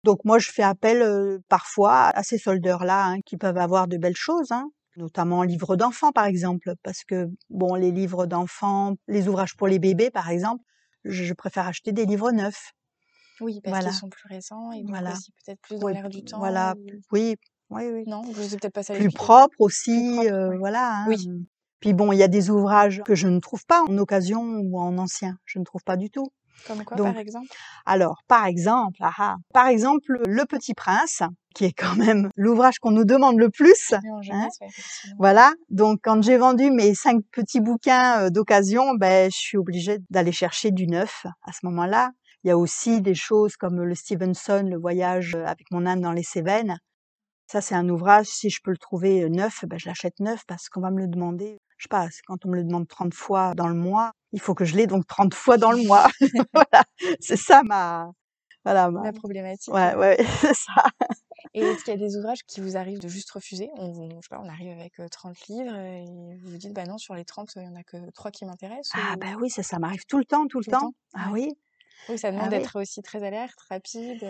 Donc 0.05 0.25
moi, 0.25 0.39
je 0.39 0.51
fais 0.51 0.63
appel 0.63 1.41
parfois 1.49 2.09
à 2.09 2.23
ces 2.23 2.39
soldeurs-là 2.39 3.07
hein, 3.07 3.21
qui 3.25 3.37
peuvent 3.37 3.57
avoir 3.57 3.89
de 3.89 3.97
belles 3.97 4.17
choses, 4.17 4.53
hein, 4.53 4.69
notamment 4.97 5.43
livres 5.43 5.77
d'enfants 5.77 6.13
par 6.13 6.27
exemple, 6.27 6.75
parce 6.83 7.05
que 7.05 7.27
bon, 7.51 7.75
les 7.75 7.91
livres 7.91 8.27
d'enfants, 8.27 8.95
les 9.09 9.29
ouvrages 9.29 9.57
pour 9.57 9.67
les 9.67 9.79
bébés 9.79 10.11
par 10.11 10.29
exemple, 10.29 10.63
je 11.05 11.33
préfère 11.35 11.67
acheter 11.67 11.93
des 11.93 12.05
livres 12.05 12.31
neufs. 12.31 12.73
Oui, 13.41 13.61
parce 13.63 13.85
qu'ils 13.85 13.93
sont 13.93 14.09
plus 14.09 14.29
récents 14.29 14.73
et 14.73 14.83
voilà. 14.87 15.13
aussi 15.13 15.33
peut-être 15.33 15.61
plus 15.61 15.79
dans 15.79 15.89
l'air 15.89 16.09
du 16.09 16.25
temps. 16.25 16.39
Voilà, 16.39 16.75
oui, 17.13 17.37
oui, 17.71 17.83
oui. 17.93 18.05
Non, 18.07 18.23
vous 18.23 18.41
n'osez 18.41 18.57
peut-être 18.57 18.75
pas 18.75 18.83
ça. 18.83 18.95
Plus 18.95 19.11
propre 19.11 19.57
aussi, 19.59 20.29
euh, 20.29 20.57
voilà. 20.59 21.05
Oui. 21.09 21.29
Hein. 21.31 21.43
Puis 21.81 21.93
bon, 21.93 22.13
il 22.13 22.19
y 22.19 22.23
a 22.23 22.29
des 22.29 22.51
ouvrages 22.51 23.03
que 23.05 23.15
je 23.15 23.29
ne 23.29 23.39
trouve 23.39 23.65
pas 23.67 23.83
en 23.83 23.99
occasion 23.99 24.43
ou 24.43 24.79
en 24.79 24.99
ancien. 24.99 25.39
Je 25.45 25.59
ne 25.59 25.65
trouve 25.65 25.83
pas 25.85 25.97
du 25.97 26.11
tout. 26.11 26.33
Comme 26.67 26.85
quoi, 26.85 26.97
par 26.97 27.17
exemple? 27.17 27.47
Alors, 27.87 28.23
par 28.27 28.47
exemple, 28.47 28.99
ah, 29.01 29.13
ah, 29.19 29.37
par 29.55 29.69
exemple, 29.69 30.21
Le 30.27 30.45
Petit 30.45 30.75
Prince, 30.75 31.23
qui 31.55 31.67
est 31.67 31.73
quand 31.73 31.95
même 31.95 32.31
l'ouvrage 32.37 32.79
qu'on 32.79 32.91
nous 32.91 33.05
demande 33.05 33.39
le 33.39 33.49
plus. 33.49 33.93
Hein. 33.93 34.49
voilà. 35.19 35.53
Donc, 35.71 36.01
quand 36.03 36.21
j'ai 36.23 36.37
vendu 36.37 36.71
mes 36.71 36.95
cinq 36.95 37.23
petits 37.33 37.61
bouquins 37.61 38.23
euh, 38.23 38.31
d'occasion, 38.31 38.95
ben, 38.95 39.31
je 39.31 39.37
suis 39.37 39.57
obligée 39.57 39.99
d'aller 40.11 40.33
chercher 40.33 40.71
du 40.71 40.87
neuf 40.87 41.27
à 41.43 41.53
ce 41.53 41.61
moment-là. 41.65 42.11
Il 42.45 42.49
y 42.49 42.51
a 42.51 42.59
aussi 42.59 43.01
des 43.01 43.15
choses 43.15 43.57
comme 43.57 43.83
le 43.83 43.95
Stevenson, 43.95 44.63
le 44.65 44.79
voyage 44.79 45.35
avec 45.35 45.71
mon 45.71 45.87
âne 45.87 46.01
dans 46.01 46.13
les 46.13 46.23
Cévennes. 46.23 46.79
Ça, 47.51 47.61
c'est 47.61 47.75
un 47.75 47.89
ouvrage, 47.89 48.27
si 48.27 48.51
je 48.51 48.61
peux 48.63 48.71
le 48.71 48.77
trouver 48.77 49.29
neuf, 49.31 49.65
ben, 49.67 49.79
je 49.79 49.89
l'achète 49.89 50.21
neuf 50.21 50.45
parce 50.47 50.69
qu'on 50.69 50.83
va 50.83 50.91
me 50.91 50.99
le 50.99 51.09
demander. 51.09 51.59
Je 51.79 51.85
sais 51.85 51.89
pas, 51.89 52.09
quand 52.27 52.45
on 52.45 52.51
me 52.51 52.57
le 52.57 52.65
demande 52.65 52.87
30 52.87 53.15
fois 53.15 53.55
dans 53.55 53.69
le 53.69 53.75
mois, 53.75 54.13
il 54.33 54.41
faut 54.41 54.55
que 54.55 54.65
je 54.65 54.77
l'ai 54.77 54.87
donc 54.87 55.07
30 55.07 55.33
fois 55.33 55.57
dans 55.57 55.73
le 55.73 55.83
mois. 55.85 56.09
voilà, 56.53 56.85
c'est 57.21 57.37
ça 57.37 57.63
ma, 57.63 58.11
voilà, 58.65 58.91
ma... 58.91 59.13
problématique. 59.13 59.73
Ouais, 59.73 59.95
ouais, 59.95 60.19
c'est 60.41 60.55
ça. 60.55 60.85
Et 61.55 61.61
est-ce 61.61 61.85
qu'il 61.85 61.95
y 61.95 61.97
a 61.97 62.01
des 62.01 62.17
ouvrages 62.17 62.45
qui 62.47 62.61
vous 62.61 62.77
arrivent 62.77 63.01
de 63.01 63.09
juste 63.09 63.31
refuser? 63.31 63.71
On, 63.77 64.11
je 64.11 64.15
sais 64.17 64.29
pas, 64.29 64.41
on 64.43 64.49
arrive 64.49 64.79
avec 64.79 65.01
30 65.11 65.47
livres 65.49 65.75
et 65.75 66.05
vous 66.37 66.51
vous 66.51 66.59
dites, 66.59 66.75
bah 66.75 66.85
non, 66.85 66.99
sur 66.99 67.15
les 67.15 67.25
30, 67.25 67.51
il 67.57 67.63
y 67.63 67.69
en 67.69 67.77
a 67.77 67.83
que 67.83 68.11
3 68.11 68.31
qui 68.31 68.45
m'intéressent 68.45 68.93
Ah, 68.95 69.17
bah 69.17 69.37
oui, 69.41 69.49
ça, 69.49 69.63
ça 69.63 69.79
m'arrive 69.79 70.05
tout 70.07 70.19
le 70.19 70.25
temps, 70.25 70.47
tout 70.47 70.59
le 70.59 70.67
temps. 70.67 70.93
Ah 71.15 71.31
oui. 71.33 71.51
Oui, 72.09 72.19
ça 72.19 72.29
ah 72.29 72.33
demande 72.33 72.51
d'être 72.51 72.81
aussi 72.81 73.03
très 73.03 73.23
alerte, 73.23 73.59
rapide. 73.69 74.21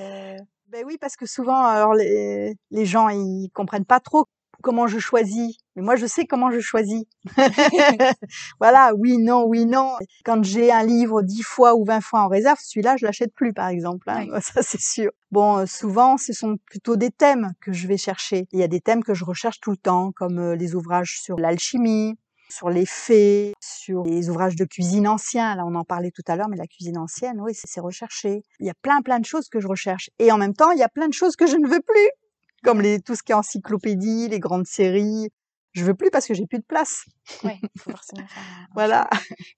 Ben 0.68 0.84
oui, 0.86 0.98
parce 1.00 1.16
que 1.16 1.26
souvent, 1.26 1.64
alors 1.64 1.94
les, 1.94 2.54
les 2.70 2.86
gens, 2.86 3.08
ils 3.08 3.50
comprennent 3.54 3.86
pas 3.86 4.00
trop 4.00 4.26
comment 4.62 4.86
je 4.86 4.98
choisis. 4.98 5.56
Mais 5.76 5.82
moi, 5.82 5.96
je 5.96 6.06
sais 6.06 6.26
comment 6.26 6.50
je 6.50 6.60
choisis. 6.60 7.04
voilà, 8.60 8.92
oui, 8.96 9.18
non, 9.18 9.44
oui, 9.44 9.66
non. 9.66 9.96
Quand 10.24 10.42
j'ai 10.42 10.72
un 10.72 10.84
livre 10.84 11.22
dix 11.22 11.42
fois 11.42 11.74
ou 11.74 11.84
vingt 11.84 12.00
fois 12.00 12.22
en 12.22 12.28
réserve, 12.28 12.58
celui-là, 12.60 12.96
je 12.96 13.06
l'achète 13.06 13.32
plus, 13.34 13.52
par 13.52 13.68
exemple. 13.68 14.08
Hein. 14.10 14.26
Ça, 14.40 14.62
c'est 14.62 14.80
sûr. 14.80 15.10
Bon, 15.30 15.66
souvent, 15.66 16.16
ce 16.16 16.32
sont 16.32 16.56
plutôt 16.66 16.96
des 16.96 17.10
thèmes 17.10 17.52
que 17.60 17.72
je 17.72 17.86
vais 17.86 17.98
chercher. 17.98 18.46
Il 18.52 18.58
y 18.58 18.62
a 18.62 18.68
des 18.68 18.80
thèmes 18.80 19.04
que 19.04 19.14
je 19.14 19.24
recherche 19.24 19.60
tout 19.60 19.70
le 19.70 19.76
temps, 19.76 20.12
comme 20.12 20.52
les 20.54 20.74
ouvrages 20.74 21.18
sur 21.20 21.36
l'alchimie, 21.38 22.16
sur 22.50 22.70
les 22.70 22.86
fées, 22.86 23.52
sur 23.60 24.04
les 24.04 24.30
ouvrages 24.30 24.56
de 24.56 24.64
cuisine 24.64 25.06
anciens. 25.08 25.54
Là, 25.54 25.64
on 25.66 25.74
en 25.74 25.84
parlait 25.84 26.10
tout 26.10 26.22
à 26.26 26.36
l'heure, 26.36 26.48
mais 26.48 26.56
la 26.56 26.66
cuisine 26.66 26.98
ancienne, 26.98 27.40
oui, 27.40 27.52
c'est 27.54 27.80
recherché. 27.80 28.42
Il 28.60 28.66
y 28.66 28.70
a 28.70 28.74
plein, 28.82 29.02
plein 29.02 29.18
de 29.18 29.24
choses 29.24 29.48
que 29.48 29.60
je 29.60 29.68
recherche. 29.68 30.10
Et 30.18 30.32
en 30.32 30.38
même 30.38 30.54
temps, 30.54 30.70
il 30.70 30.78
y 30.78 30.82
a 30.82 30.88
plein 30.88 31.08
de 31.08 31.14
choses 31.14 31.36
que 31.36 31.46
je 31.46 31.56
ne 31.56 31.68
veux 31.68 31.80
plus, 31.80 32.10
comme 32.64 32.80
les, 32.80 33.00
tout 33.00 33.14
ce 33.14 33.22
qui 33.22 33.32
est 33.32 33.36
encyclopédie, 33.36 34.28
les 34.28 34.40
grandes 34.40 34.66
séries. 34.66 35.28
Je 35.74 35.84
veux 35.84 35.94
plus 35.94 36.10
parce 36.10 36.26
que 36.26 36.34
j'ai 36.34 36.46
plus 36.46 36.58
de 36.58 36.64
place. 36.64 37.04
Oui, 37.44 37.52
faut 37.78 37.90
forcément 37.90 38.26
faire. 38.26 38.42
voilà. 38.74 39.08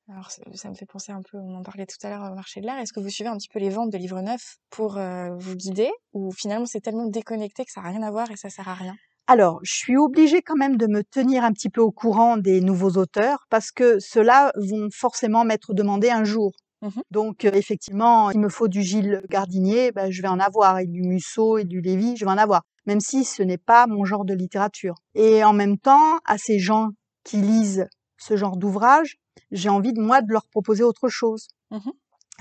Alors, 0.09 0.31
ça 0.31 0.68
me 0.68 0.74
fait 0.74 0.87
penser 0.87 1.12
un 1.12 1.22
peu, 1.22 1.38
on 1.38 1.55
en 1.55 1.62
parlait 1.62 1.87
tout 1.87 2.05
à 2.05 2.11
l'heure 2.11 2.31
au 2.31 2.35
marché 2.35 2.61
de 2.61 2.66
l'art. 2.66 2.79
Est-ce 2.79 2.92
que 2.92 3.00
vous 3.00 3.09
suivez 3.09 3.31
un 3.31 3.37
petit 3.37 3.48
peu 3.48 3.59
les 3.59 3.70
ventes 3.70 3.90
de 3.90 3.96
livres 3.96 4.20
neufs 4.20 4.59
pour 4.70 4.98
euh, 4.98 5.31
vous 5.37 5.55
guider? 5.55 5.90
Ou 6.12 6.33
finalement 6.33 6.66
c'est 6.66 6.81
tellement 6.81 7.07
déconnecté 7.07 7.64
que 7.64 7.70
ça 7.70 7.81
n'a 7.81 7.88
rien 7.88 8.03
à 8.03 8.11
voir 8.11 8.31
et 8.31 8.37
ça 8.37 8.50
sert 8.50 8.68
à 8.68 8.74
rien? 8.74 8.96
Alors, 9.26 9.61
je 9.62 9.72
suis 9.72 9.96
obligée 9.96 10.42
quand 10.42 10.56
même 10.56 10.76
de 10.76 10.88
me 10.88 11.04
tenir 11.04 11.44
un 11.44 11.52
petit 11.52 11.70
peu 11.70 11.80
au 11.80 11.92
courant 11.92 12.37
des 12.37 12.61
nouveaux 12.61 12.98
auteurs 12.98 13.46
parce 13.48 13.70
que 13.70 14.00
ceux-là 14.00 14.52
vont 14.56 14.88
forcément 14.92 15.44
m'être 15.44 15.72
demandés 15.72 16.11
un 16.11 16.24
jour. 16.24 16.52
Mmh 16.83 17.00
Donc 17.11 17.44
euh, 17.44 17.50
effectivement, 17.52 18.30
il 18.30 18.40
me 18.40 18.48
faut 18.48 18.66
du 18.66 18.83
Gilles 18.83 19.22
Gardinier, 19.28 19.92
ben, 19.92 20.11
je 20.11 20.22
vais 20.22 20.28
en 20.28 20.40
avoir, 20.40 20.78
et 20.78 20.87
du 20.87 21.02
Musso 21.02 21.59
et 21.59 21.64
du 21.64 21.80
Lévy, 21.80 22.16
je 22.16 22.24
vais 22.24 22.30
en 22.30 22.38
avoir, 22.38 22.62
même 22.87 23.00
si 23.00 23.24
ce 23.24 23.42
n'est 23.42 23.59
pas 23.59 23.87
mon 23.87 24.04
genre 24.04 24.24
de 24.24 24.35
littérature. 24.35 24.94
Et 25.14 25.44
en 25.44 25.52
même 25.52 25.78
temps, 25.78 26.18
à 26.24 26.38
ces 26.38 26.59
gens 26.59 26.88
qui 27.22 27.37
lisent 27.37 27.87
ce 28.18 28.37
genre 28.37 28.56
d'ouvrage, 28.56 29.16
j'ai 29.52 29.68
envie 29.68 29.92
de 29.92 30.00
moi 30.00 30.22
de 30.22 30.33
leur 30.33 30.46
proposer 30.46 30.83
autre 30.83 31.09
chose. 31.09 31.48
Mmh 31.70 31.90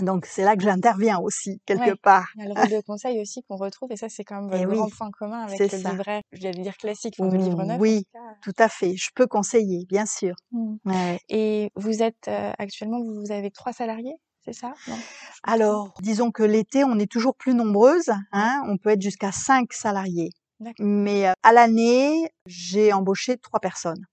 donc 0.02 0.26
c'est 0.26 0.44
là 0.44 0.56
que 0.56 0.64
j'interviens 0.64 1.20
aussi 1.20 1.62
quelque 1.66 1.96
part. 1.96 2.28
Il 2.36 2.44
y 2.44 2.46
a 2.46 2.48
le 2.50 2.54
rôle 2.54 2.70
de 2.70 2.82
conseil 2.82 3.22
aussi 3.22 3.44
qu'on 3.44 3.58
retrouve 3.58 3.92
et 3.92 3.98
ça 3.98 4.10
c'est 4.10 4.24
quand 4.24 4.42
même 4.42 4.54
un 4.54 4.74
grand 4.74 4.90
point 4.90 5.12
commun 5.12 5.42
avec 5.42 5.60
le 5.60 5.78
livret, 5.78 6.22
je 6.32 6.42
vais 6.42 6.52
dire 6.52 6.78
classique, 6.78 7.18
le 7.20 7.30
livre 7.30 7.64
neuf. 7.64 7.80
Oui, 7.80 8.06
tout 8.42 8.54
à 8.58 8.70
fait. 8.70 8.96
Je 8.96 9.10
peux 9.16 9.28
conseiller, 9.28 9.86
bien 9.88 10.06
sûr. 10.06 10.36
Mmh. 10.52 10.78
Et 11.30 11.72
vous 11.76 12.04
êtes 12.04 12.28
euh, 12.28 12.52
actuellement, 12.58 13.00
vous 13.02 13.32
avez 13.32 13.52
trois 13.52 13.74
salariés, 13.74 14.16
c'est 14.44 14.54
ça? 14.54 14.74
Alors, 15.44 15.94
disons 16.02 16.32
que 16.32 16.44
l'été 16.44 16.84
on 16.84 16.98
est 17.00 17.12
toujours 17.12 17.36
plus 17.36 17.54
nombreuses. 17.54 18.12
Hein, 18.32 18.62
on 18.68 18.78
peut 18.78 18.90
être 18.90 19.02
jusqu'à 19.02 19.32
cinq 19.32 19.74
salariés. 19.74 20.30
Mais 20.80 21.28
euh, 21.28 21.34
à 21.42 21.54
l'année, 21.54 22.30
j'ai 22.46 22.92
embauché 22.92 23.38
trois 23.38 23.60
personnes. 23.60 24.06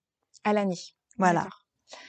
À 0.45 0.53
l'année. 0.53 0.79
Voilà. 1.19 1.49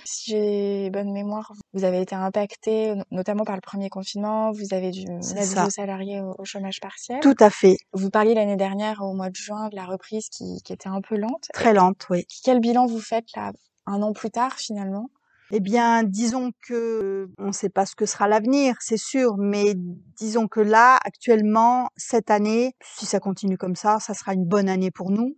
Si 0.06 0.32
j'ai 0.32 0.90
bonne 0.90 1.12
mémoire, 1.12 1.52
vous 1.74 1.84
avez 1.84 2.02
été 2.02 2.16
impacté 2.16 2.94
notamment 3.12 3.44
par 3.44 3.56
le 3.56 3.62
premier 3.62 3.90
confinement, 3.90 4.52
vous 4.52 4.74
avez 4.74 4.92
dû 4.92 5.06
mettre 5.08 5.64
vos 5.64 5.70
salariés 5.70 6.22
au, 6.22 6.46
chômage 6.46 6.80
partiel. 6.80 7.20
Tout 7.20 7.36
à 7.40 7.50
fait. 7.50 7.78
Vous 7.94 8.10
parliez 8.10 8.34
l'année 8.34 8.56
dernière 8.56 9.02
au 9.02 9.14
mois 9.14 9.30
de 9.30 9.36
juin 9.36 9.70
de 9.70 9.76
la 9.76 9.86
reprise 9.86 10.30
qui, 10.30 10.62
qui 10.64 10.74
était 10.74 10.90
un 10.90 11.02
peu 11.02 11.18
lente. 11.18 11.48
Très 11.54 11.74
lente, 11.74 12.08
oui. 12.10 12.26
Quel 12.44 12.60
bilan 12.60 12.86
vous 12.86 13.00
faites 13.00 13.28
là, 13.36 13.52
un 13.86 14.02
an 14.02 14.14
plus 14.14 14.32
tard 14.32 14.54
finalement? 14.54 15.10
Eh 15.52 15.62
bien, 15.62 16.04
disons 16.04 16.52
que 16.68 17.30
on 17.38 17.48
ne 17.48 17.52
sait 17.54 17.70
pas 17.70 17.86
ce 17.86 17.96
que 17.96 18.06
sera 18.06 18.28
l'avenir, 18.28 18.76
c'est 18.82 18.98
sûr, 18.98 19.38
mais 19.38 19.76
disons 20.18 20.50
que 20.50 20.60
là, 20.60 21.00
actuellement, 21.06 21.90
cette 21.96 22.30
année, 22.30 22.74
si 22.82 23.06
ça 23.06 23.22
continue 23.22 23.58
comme 23.58 23.76
ça, 23.78 24.00
ça 24.00 24.14
sera 24.14 24.34
une 24.34 24.46
bonne 24.46 24.68
année 24.68 24.92
pour 24.92 25.10
nous, 25.10 25.38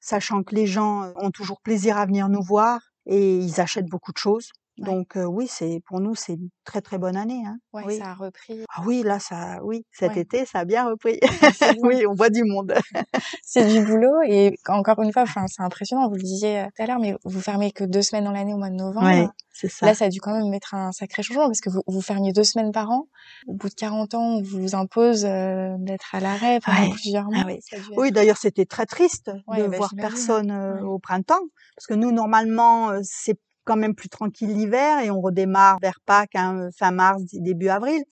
sachant 0.00 0.44
que 0.44 0.54
les 0.54 0.66
gens 0.68 1.12
ont 1.16 1.32
toujours 1.32 1.60
plaisir 1.60 1.98
à 1.98 2.06
venir 2.06 2.28
nous 2.28 2.42
voir 2.42 2.87
et 3.08 3.38
ils 3.38 3.60
achètent 3.60 3.86
beaucoup 3.88 4.12
de 4.12 4.18
choses. 4.18 4.50
Donc 4.78 5.16
oui, 5.16 5.46
c'est 5.48 5.80
pour 5.86 6.00
nous 6.00 6.14
c'est 6.14 6.34
une 6.34 6.48
très 6.64 6.80
très 6.80 6.98
bonne 6.98 7.16
année. 7.16 7.42
Hein. 7.46 7.58
oui. 7.72 7.98
ça 7.98 8.10
a 8.10 8.14
repris. 8.14 8.64
Ah 8.74 8.82
oui, 8.86 9.02
là 9.02 9.18
ça, 9.18 9.58
oui, 9.62 9.84
cet 9.90 10.16
été 10.16 10.44
ça 10.44 10.60
a 10.60 10.64
bien 10.64 10.88
repris. 10.88 11.18
oui, 11.82 12.06
on 12.06 12.14
voit 12.14 12.30
du 12.30 12.44
monde. 12.44 12.74
c'est 13.42 13.66
du 13.66 13.84
boulot 13.84 14.22
et 14.26 14.58
encore 14.68 15.00
une 15.02 15.12
fois, 15.12 15.22
enfin 15.22 15.46
c'est 15.46 15.62
impressionnant. 15.62 16.08
Vous 16.08 16.16
le 16.16 16.22
disiez 16.22 16.66
tout 16.76 16.82
à 16.82 16.86
l'heure, 16.86 17.00
mais 17.00 17.14
vous 17.24 17.40
fermez 17.40 17.72
que 17.72 17.84
deux 17.84 18.02
semaines 18.02 18.24
dans 18.24 18.32
l'année 18.32 18.54
au 18.54 18.58
mois 18.58 18.70
de 18.70 18.76
novembre. 18.76 19.32
c'est 19.52 19.68
ça. 19.68 19.86
Là, 19.86 19.94
ça 19.94 20.06
a 20.06 20.08
dû 20.08 20.20
quand 20.20 20.32
même 20.32 20.48
mettre 20.50 20.74
un 20.74 20.92
sacré 20.92 21.22
changement 21.22 21.46
parce 21.46 21.60
que 21.60 21.70
vous, 21.70 21.82
vous 21.86 22.00
fermiez 22.00 22.32
deux 22.32 22.44
semaines 22.44 22.72
par 22.72 22.90
an. 22.90 23.08
Au 23.46 23.54
bout 23.54 23.68
de 23.68 23.74
40 23.74 24.14
ans, 24.14 24.36
on 24.36 24.42
vous 24.42 24.74
impose 24.74 25.22
d'être 25.22 26.14
à 26.14 26.20
l'arrêt 26.20 26.60
pendant 26.64 26.90
plusieurs 26.90 27.26
ah 27.34 27.44
mois. 27.44 27.52
oui, 27.96 28.12
d'ailleurs 28.12 28.38
c'était 28.38 28.66
très 28.66 28.86
triste 28.86 29.30
de 29.30 29.66
bah, 29.66 29.76
voir 29.76 29.92
personne 29.96 30.52
au 30.82 30.98
printemps 30.98 31.40
parce 31.76 31.86
que 31.86 31.94
nous 31.94 32.12
normalement 32.12 32.92
c'est 33.02 33.38
quand 33.68 33.76
même 33.76 33.94
plus 33.94 34.08
tranquille 34.08 34.48
l'hiver 34.48 35.00
et 35.00 35.10
on 35.10 35.20
redémarre 35.20 35.76
vers 35.82 36.00
Pâques, 36.06 36.34
hein, 36.34 36.70
fin 36.76 36.90
mars, 36.90 37.22
début 37.34 37.68
avril. 37.68 38.02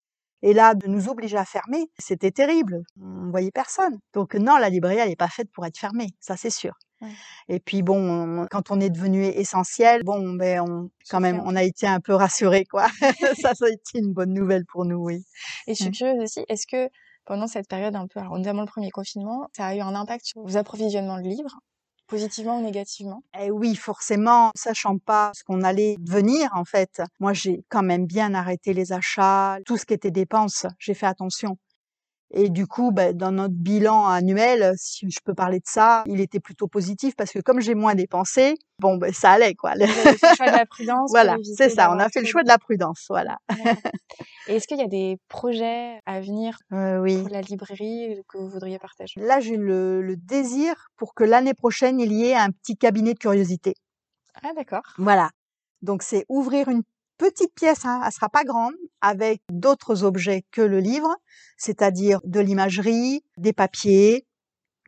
Et 0.43 0.53
là, 0.53 0.75
de 0.75 0.87
nous 0.87 1.09
obliger 1.09 1.39
à 1.39 1.47
fermer, 1.47 1.87
c'était 1.99 2.31
terrible. 2.31 2.83
On 3.01 3.31
voyait 3.31 3.51
personne. 3.51 3.99
Donc 4.13 4.35
non, 4.35 4.59
la 4.59 4.69
librairie, 4.69 4.99
elle 4.99 5.09
n'est 5.09 5.17
pas 5.17 5.29
faite 5.29 5.51
pour 5.53 5.65
être 5.65 5.79
fermée, 5.79 6.09
ça 6.21 6.37
c'est 6.37 6.51
sûr. 6.51 6.75
Et 7.49 7.59
puis 7.59 7.83
bon, 7.83 8.47
quand 8.51 8.71
on 8.71 8.81
est 8.81 8.91
devenu 8.91 9.25
essentiel, 9.25 10.03
bon, 10.05 10.35
ben 10.35 10.61
on, 10.61 10.91
quand 11.11 11.21
même, 11.21 11.41
on 11.45 11.57
a 11.57 11.63
été 11.63 11.87
un 11.87 12.01
peu 12.01 12.15
rassurés, 12.15 12.65
quoi. 12.65 12.87
ça, 13.41 13.55
ça 13.55 13.65
a 13.65 13.69
été 13.69 13.99
une 13.99 14.13
bonne 14.13 14.35
nouvelle 14.35 14.65
pour 14.67 14.85
nous, 14.85 14.99
oui. 14.99 15.25
Et 15.67 15.75
je 15.75 15.85
suis 15.85 15.91
curieuse 15.91 16.23
aussi, 16.23 16.45
est-ce 16.49 16.67
que 16.67 16.89
pendant 17.25 17.47
cette 17.47 17.69
période 17.69 17.97
un 17.97 18.07
peu, 18.07 18.21
notamment 18.21 18.63
le 18.63 18.69
premier 18.69 18.91
confinement, 18.91 19.49
ça 19.57 19.67
a 19.67 19.75
eu 19.75 19.81
un 19.81 19.95
impact 19.95 20.27
sur 20.27 20.43
vos 20.43 20.57
approvisionnements 20.57 21.19
de 21.19 21.29
livres? 21.29 21.59
Positivement 22.07 22.59
ou 22.59 22.63
négativement 22.63 23.23
Eh 23.39 23.51
oui, 23.51 23.75
forcément, 23.75 24.51
sachant 24.55 24.99
pas 24.99 25.33
ce 25.35 25.45
qu'on 25.45 25.63
allait 25.63 25.97
devenir 25.99 26.51
en 26.55 26.65
fait. 26.65 27.03
Moi, 27.21 27.33
j'ai 27.33 27.65
quand 27.69 27.83
même 27.83 28.07
bien 28.07 28.35
arrêté 28.35 28.73
les 28.73 28.93
achats, 28.93 29.59
tout 29.67 29.77
ce 29.77 29.85
qui 29.87 29.95
était 29.95 30.11
dépenses, 30.11 30.67
j'ai 30.79 30.95
fait 30.95 31.07
attention. 31.07 31.59
Et 32.33 32.51
du 32.51 32.67
coup, 32.67 32.91
bah, 32.91 33.13
dans 33.13 33.31
notre 33.31 33.55
bilan 33.55 34.07
annuel, 34.07 34.75
si 34.77 35.09
je 35.11 35.21
peux 35.25 35.35
parler 35.35 35.59
de 35.59 35.67
ça, 35.67 36.03
il 36.07 36.21
était 36.21 36.41
plutôt 36.41 36.67
positif 36.67 37.15
parce 37.15 37.31
que 37.31 37.39
comme 37.39 37.61
j'ai 37.61 37.75
moins 37.75 37.95
dépensé, 37.95 38.57
bon, 38.81 38.97
ben 38.97 39.13
ça 39.13 39.31
allait 39.33 39.55
quoi. 39.55 39.75
Fait 39.77 39.87
le 39.87 40.37
choix 40.37 40.51
de 40.51 40.57
la 40.57 40.67
prudence. 40.67 41.11
voilà, 41.11 41.37
c'est 41.57 41.71
ça. 41.71 41.93
On 41.93 41.99
a 41.99 42.09
fait 42.09 42.21
le 42.21 42.27
choix 42.27 42.43
de 42.43 42.49
la 42.49 42.59
prudence, 42.59 43.07
voilà. 43.09 43.39
Et 44.49 44.57
est-ce 44.57 44.67
qu'il 44.67 44.79
y 44.79 44.83
a 44.83 44.89
des 44.89 45.19
projets 45.29 46.01
à 46.05 46.21
venir 46.21 46.59
euh, 46.73 46.99
oui. 46.99 47.19
pour 47.19 47.31
la 47.31 47.43
librairie 47.43 48.21
que 48.29 48.39
vous 48.39 48.49
voudriez 48.49 48.79
partager? 48.79 49.21
Là, 49.21 49.39
j'ai 49.39 49.57
le, 49.57 50.03
le 50.03 50.17
désir 50.17 50.75
pour 50.97 51.15
que 51.15 51.23
l'année 51.23 51.55
prochaine 51.55 52.01
il 52.01 52.13
y 52.13 52.27
ait 52.27 52.35
un 52.35 52.51
petit 52.51 52.77
cabinet 52.77 53.15
de 53.15 53.19
curiosité. 53.19 53.75
Ah 54.43 54.53
d'accord. 54.55 54.83
Voilà. 54.99 55.31
Donc 55.83 56.03
c'est 56.03 56.25
ouvrir 56.29 56.69
une 56.69 56.83
petite 57.19 57.55
pièce, 57.55 57.85
hein, 57.85 58.01
elle 58.05 58.13
sera 58.13 58.29
pas 58.29 58.45
grande, 58.45 58.75
avec 59.01 59.43
d'autres 59.51 60.05
objets 60.05 60.45
que 60.51 60.61
le 60.61 60.81
livre, 60.81 61.15
c'est-à-dire 61.57 62.21
de 62.25 62.41
l'imagerie, 62.41 63.23
des 63.37 63.53
papiers 63.53 64.27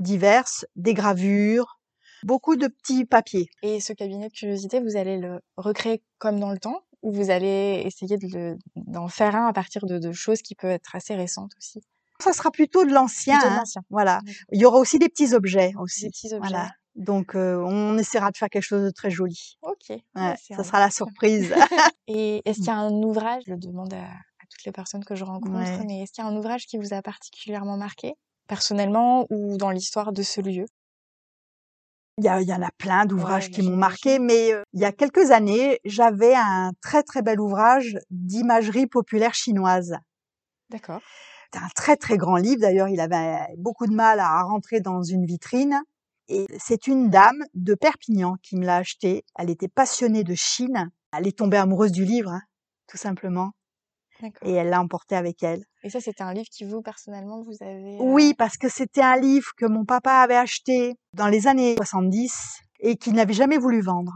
diverses, 0.01 0.65
des 0.77 0.95
gravures, 0.95 1.79
beaucoup 2.23 2.57
de 2.57 2.69
petits 2.69 3.05
papiers. 3.05 3.49
Et 3.63 3.81
ce 3.81 3.93
cabinet 3.93 4.29
de 4.29 4.33
curiosité, 4.33 4.81
vous 4.81 4.97
allez 4.97 5.19
le 5.19 5.41
recréer 5.57 6.03
comme 6.19 6.39
dans 6.39 6.53
le 6.53 6.59
temps 6.59 6.83
ou 7.03 7.13
vous 7.13 7.31
allez 7.31 7.83
essayer 7.85 8.19
d'en 8.77 9.09
faire 9.09 9.37
un 9.37 9.47
à 9.47 9.53
partir 9.53 9.87
de, 9.87 10.13
choses 10.13 10.43
qui 10.43 10.55
peuvent 10.55 10.71
être 10.71 10.95
assez 10.95 11.15
récentes 11.15 11.53
aussi? 11.59 11.81
Ça 12.21 12.33
sera 12.33 12.51
plutôt 12.51 12.85
de 12.85 12.93
l'ancien. 12.93 13.39
Hein, 13.45 13.63
voilà. 13.91 14.21
Il 14.51 14.61
y 14.61 14.65
aura 14.65 14.79
aussi 14.79 14.99
des 14.99 15.09
petits 15.09 15.35
objets 15.35 15.73
aussi. 15.79 16.03
Des 16.03 16.11
petits 16.11 16.35
objets. 16.35 16.49
Voilà. 16.49 16.71
Donc, 16.99 17.35
on 17.35 17.97
essaiera 17.97 18.31
de 18.31 18.37
faire 18.37 18.51
quelque 18.51 18.63
chose 18.63 18.85
de 18.85 18.91
très 18.91 19.11
joli. 19.11 19.57
Ok. 19.63 19.91
Ouais, 19.91 20.35
ça 20.37 20.65
sera 20.65 20.81
la 20.81 20.91
surprise. 20.91 21.55
Et 22.09 22.43
est-ce 22.45 22.59
qu'il 22.59 22.67
y 22.67 22.71
a 22.71 22.77
un 22.77 22.93
ouvrage, 23.03 23.45
je 23.47 23.53
le 23.53 23.59
demande 23.59 23.95
à, 23.95 24.09
toutes 24.51 24.65
les 24.65 24.73
personnes 24.73 25.05
que 25.05 25.15
je 25.15 25.25
rencontre, 25.25 25.85
mais 25.87 26.03
est-ce 26.03 26.13
qu'il 26.13 26.25
y 26.25 26.27
a 26.27 26.31
un 26.31 26.37
ouvrage 26.37 26.67
qui 26.67 26.79
vous 26.79 26.95
a 26.95 27.03
particulièrement 27.03 27.77
marqué, 27.77 28.15
personnellement 28.47 29.27
ou 29.31 29.59
dans 29.59 29.71
l'histoire 29.71 30.13
de 30.13 30.23
ce 30.23 30.41
lieu? 30.41 30.65
Il 32.17 32.25
y, 32.25 32.27
y, 32.27 32.53
en 32.53 32.63
a 32.63 32.71
plein 32.79 33.05
d'ouvrages 33.05 33.51
qui 33.51 33.63
m'ont 33.63 33.77
marqué, 33.77 34.19
mais 34.19 34.55
il 34.73 34.81
y 34.81 34.85
a 34.85 34.91
quelques 34.91 35.31
années, 35.31 35.79
j'avais 35.85 36.35
un 36.35 36.73
très 36.81 37.03
très 37.03 37.23
bel 37.23 37.39
ouvrage 37.41 37.99
d'imagerie 38.11 38.87
populaire 38.87 39.35
chinoise. 39.35 39.95
D'accord. 40.71 41.01
C'était 41.45 41.65
un 41.65 41.69
très 41.77 41.97
très 41.97 42.17
grand 42.17 42.37
livre. 42.37 42.61
D'ailleurs, 42.61 42.89
il 42.89 43.01
avait 43.01 43.39
beaucoup 43.57 43.87
de 43.87 43.95
mal 43.95 44.19
à 44.19 44.43
rentrer 44.43 44.81
dans 44.81 45.03
une 45.03 45.25
vitrine. 45.27 45.81
Et 46.29 46.47
c'est 46.59 46.87
une 46.87 47.11
dame 47.11 47.43
de 47.55 47.75
Perpignan 47.75 48.37
qui 48.43 48.57
me 48.57 48.67
l'a 48.67 48.77
acheté. 48.77 49.25
Elle 49.37 49.51
était 49.51 49.69
passionnée 49.69 50.25
de 50.25 50.35
Chine. 50.35 50.91
Elle 51.17 51.27
est 51.27 51.39
tombée 51.39 51.57
amoureuse 51.57 51.93
du 51.93 52.05
livre, 52.05 52.31
hein, 52.31 52.43
tout 52.87 52.99
simplement. 52.99 53.53
Et 54.43 54.53
elle 54.53 54.69
l'a 54.69 54.81
emporté 54.81 55.15
avec 55.15 55.43
elle. 55.43 55.65
Et 55.85 55.91
ça, 55.91 56.01
c'était 56.01 56.25
un 56.25 56.35
livre 56.35 56.49
qui 56.51 56.65
vous, 56.65 56.83
personnellement, 56.83 57.41
vous 57.43 57.55
avez... 57.61 57.97
Euh 57.97 58.03
oui, 58.03 58.35
parce 58.37 58.57
que 58.57 58.69
c'était 58.69 59.01
un 59.01 59.17
livre 59.17 59.53
que 59.57 59.65
mon 59.65 59.85
papa 59.85 60.13
avait 60.15 60.37
acheté 60.37 60.95
dans 61.13 61.29
les 61.29 61.47
années 61.47 61.77
70 61.77 62.33
et 62.81 62.97
qu'il 62.97 63.15
n'avait 63.15 63.33
jamais 63.33 63.59
voulu 63.59 63.81
vendre 63.81 64.13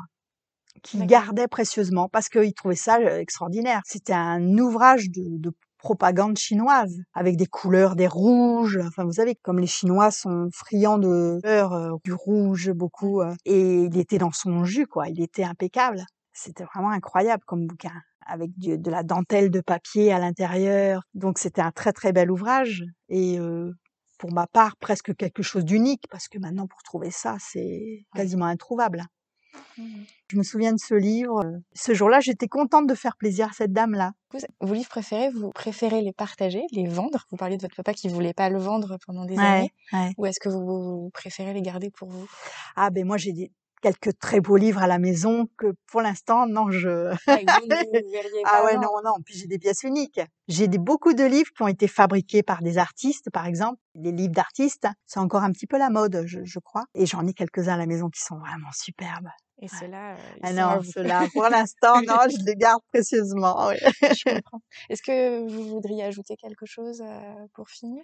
qu'il 0.83 1.07
gardait 1.07 1.49
précieusement 1.49 2.09
parce 2.09 2.29
qu'il 2.29 2.53
trouvait 2.55 2.75
ça 2.75 2.99
euh, 2.99 3.19
extraordinaire. 3.19 3.81
C'était 3.87 4.13
un 4.13 4.59
ouvrage 4.59 5.11
de, 5.11 5.39
de 5.39 5.53
propagande 5.83 6.39
chinoise, 6.39 6.97
avec 7.13 7.37
des 7.37 7.47
couleurs, 7.47 7.97
des 7.97 8.07
rouges. 8.07 8.79
Enfin, 8.87 9.05
vous 9.05 9.15
savez, 9.15 9.35
comme 9.43 9.59
les 9.59 9.67
Chinois 9.67 10.13
sont 10.13 10.49
friands 10.53 10.99
de 10.99 11.41
couleurs, 11.43 11.73
euh, 11.73 11.91
du 12.05 12.13
rouge 12.13 12.71
beaucoup. 12.71 13.21
Euh, 13.21 13.35
et 13.45 13.85
il 13.85 13.99
était 13.99 14.19
dans 14.19 14.31
son 14.31 14.65
jus, 14.65 14.87
quoi. 14.87 15.09
Il 15.09 15.21
était 15.21 15.43
impeccable. 15.45 16.05
C'était 16.33 16.65
vraiment 16.65 16.91
incroyable 16.91 17.43
comme 17.47 17.67
bouquin, 17.67 17.93
avec 18.25 18.51
de 18.59 18.91
la 18.91 19.03
dentelle 19.03 19.51
de 19.51 19.61
papier 19.61 20.13
à 20.13 20.21
l'intérieur. 20.21 21.03
Donc 21.15 21.39
c'était 21.39 21.61
un 21.61 21.73
très 21.73 21.93
très 21.93 22.13
bel 22.13 22.31
ouvrage. 22.31 22.85
Et 23.09 23.39
euh, 23.41 23.73
pour 24.19 24.33
ma 24.33 24.47
part, 24.47 24.77
presque 24.77 25.17
quelque 25.17 25.43
chose 25.43 25.65
d'unique, 25.65 26.05
parce 26.11 26.29
que 26.29 26.39
maintenant, 26.39 26.69
pour 26.69 26.83
trouver 26.85 27.11
ça, 27.11 27.37
c'est 27.41 28.07
quasiment 28.15 28.47
introuvable. 28.47 29.05
Mmh 29.79 30.03
je 30.33 30.39
me 30.39 30.43
souviens 30.43 30.73
de 30.73 30.79
ce 30.79 30.95
livre. 30.95 31.43
Ce 31.75 31.93
jour-là, 31.93 32.21
j'étais 32.21 32.49
contente 32.49 32.87
de 32.87 32.95
faire 32.95 33.17
plaisir 33.17 33.49
à 33.49 33.53
cette 33.53 33.73
dame-là. 33.73 34.13
Vos 34.61 34.73
livres 34.73 34.89
préférés, 34.89 35.29
vous 35.29 35.51
préférez 35.51 36.01
les 36.01 36.13
partager, 36.13 36.63
les 36.73 36.87
vendre? 36.87 37.27
Vous 37.31 37.37
parliez 37.37 37.59
de 37.59 37.63
votre 37.63 37.77
papa 37.77 37.93
qui 37.93 38.09
voulait 38.09 38.33
pas 38.33 38.49
le 38.49 38.59
vendre 38.59 38.97
pendant 39.05 39.27
des 39.27 39.39
années. 39.39 39.73
Ou 40.17 40.25
est-ce 40.25 40.41
que 40.41 40.49
vous, 40.49 41.11
préférez 41.13 41.53
les 41.53 41.61
garder 41.61 41.91
pour 41.91 42.09
vous? 42.09 42.27
Ah 42.77 42.89
ben 42.89 43.07
moi 43.07 43.19
j'ai 43.19 43.33
des 43.33 43.53
quelques 43.83 44.17
très 44.19 44.41
beaux 44.41 44.57
livres 44.57 44.81
à 44.81 44.87
la 44.87 44.99
maison 44.99 45.49
que 45.59 45.67
pour 45.91 46.01
l'instant 46.01 46.47
non 46.47 46.71
je 46.71 47.13
ah, 47.27 47.37
ah 48.45 48.65
ouais 48.65 48.77
non 48.77 49.03
non 49.05 49.15
puis 49.25 49.35
j'ai 49.35 49.49
des 49.49 49.59
pièces 49.59 49.83
uniques 49.83 50.21
j'ai 50.47 50.69
des 50.69 50.79
beaucoup 50.79 51.15
de 51.15 51.25
livres 51.25 51.51
qui 51.55 51.63
ont 51.63 51.69
été 51.69 51.89
fabriqués 51.89 52.45
par 52.45 52.63
des 52.63 52.79
artistes 52.79 53.29
par 53.33 53.45
exemple 53.45 53.81
des 53.95 54.13
livres 54.13 54.35
d'artistes 54.35 54.89
c'est 55.07 55.21
encore 55.21 55.43
un 55.43 55.53
petit 55.53 55.67
peu 55.67 55.79
la 55.79 55.91
mode 55.91 56.23
je, 56.27 56.41
je 56.45 56.59
crois 56.59 56.85
et 56.95 57.07
j'en 57.07 57.27
ai 57.27 57.35
quelques 57.35 57.69
uns 57.69 57.75
à 57.75 57.77
la 57.77 57.87
maison 57.87 58.09
qui 58.11 58.21
sont 58.21 58.39
vraiment 58.39 58.73
superbes 58.73 59.29
et 59.63 59.69
cela. 59.69 60.17
ah 60.43 60.53
non, 60.53 60.83
cela, 60.83 61.23
pour 61.33 61.45
l'instant, 61.45 62.03
non, 62.03 62.17
je 62.29 62.45
les 62.45 62.57
garde 62.57 62.83
précieusement. 62.93 63.71
je 64.03 64.35
comprends. 64.35 64.61
Est-ce 64.91 65.03
que 65.03 65.49
vous 65.49 65.69
voudriez 65.69 66.03
ajouter 66.03 66.37
quelque 66.37 66.67
chose 66.67 67.01
euh, 67.01 67.47
pour 67.55 67.69
finir? 67.69 68.03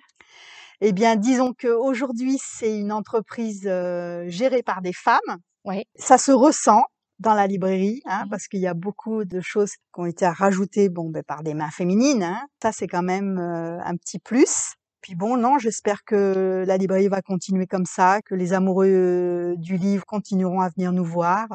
Eh 0.81 0.93
bien, 0.93 1.17
disons 1.17 1.53
qu'aujourd'hui, 1.59 2.39
c'est 2.41 2.79
une 2.79 2.93
entreprise 2.93 3.67
euh, 3.67 4.25
gérée 4.29 4.63
par 4.63 4.83
des 4.83 4.93
femmes. 4.93 5.39
Oui. 5.65 5.83
Ça 5.97 6.17
se 6.17 6.31
ressent 6.31 6.85
dans 7.19 7.35
la 7.35 7.49
librairie, 7.49 8.01
hein, 8.05 8.27
mmh 8.27 8.29
parce 8.31 8.47
qu'il 8.47 8.61
y 8.61 8.69
a 8.69 8.75
beaucoup 8.75 9.25
de 9.25 9.41
choses 9.41 9.73
qui 9.73 10.01
ont 10.01 10.07
été 10.07 10.29
rajoutées 10.29 10.89
bon, 10.89 11.11
ben, 11.11 11.25
par 11.25 11.43
des 11.43 11.55
mains 11.55 11.73
féminines. 11.73 12.23
Hein. 12.23 12.47
Ça, 12.63 12.71
c'est 12.71 12.87
quand 12.87 13.03
même 13.03 13.39
euh, 13.39 13.81
un 13.83 13.97
petit 13.97 14.21
plus. 14.21 14.75
Puis 15.09 15.15
bon, 15.15 15.39
non, 15.39 15.57
j'espère 15.57 16.05
que 16.05 16.65
la 16.67 16.77
librairie 16.77 17.09
va 17.09 17.23
continuer 17.23 17.67
comme 17.67 17.87
ça, 17.87 18.21
que 18.21 18.35
les 18.35 18.53
amoureux 18.53 19.55
du 19.57 19.79
livre 19.79 20.05
continueront 20.05 20.61
à 20.61 20.69
venir 20.69 20.93
nous 20.93 21.03
voir, 21.03 21.49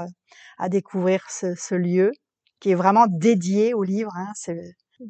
à 0.57 0.69
découvrir 0.69 1.23
ce, 1.29 1.75
lieu 1.75 2.11
qui 2.59 2.71
est 2.71 2.75
vraiment 2.75 3.05
dédié 3.07 3.75
au 3.75 3.83
livre. 3.83 4.11
Hein. 4.15 4.33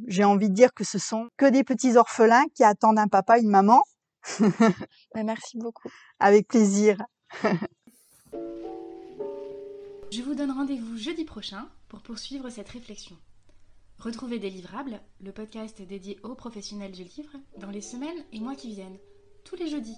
J'ai 0.08 0.26
envie 0.26 0.50
de 0.50 0.54
dire 0.54 0.74
que 0.74 0.84
ce 0.84 1.00
sont 1.00 1.30
que 1.38 1.50
des 1.50 1.64
petits 1.64 1.96
orphelins 1.96 2.44
qui 2.54 2.66
attendent 2.66 3.00
un 3.00 3.08
papa, 3.08 3.40
une 3.40 3.48
maman. 3.48 3.82
Merci 5.16 5.58
beaucoup. 5.58 5.88
Avec 6.20 6.50
plaisir. 6.50 6.98
Je 10.12 10.22
vous 10.22 10.36
donne 10.36 10.52
rendez-vous 10.52 10.98
jeudi 10.98 11.24
prochain 11.24 11.70
pour 11.88 12.02
poursuivre 12.02 12.50
cette 12.50 12.68
réflexion. 12.68 13.16
Retrouvez 14.04 14.38
Délivrable, 14.38 15.00
le 15.22 15.32
podcast 15.32 15.82
dédié 15.82 16.20
aux 16.24 16.36
professionnels 16.36 16.92
du 16.92 17.06
livre, 17.06 17.38
dans 17.58 17.70
les 17.70 17.80
semaines 17.80 18.22
et 18.34 18.42
mois 18.42 18.58
qui 18.58 18.68
viennent, 18.68 18.98
tous 19.46 19.56
les 19.56 19.70
jeudis, 19.70 19.96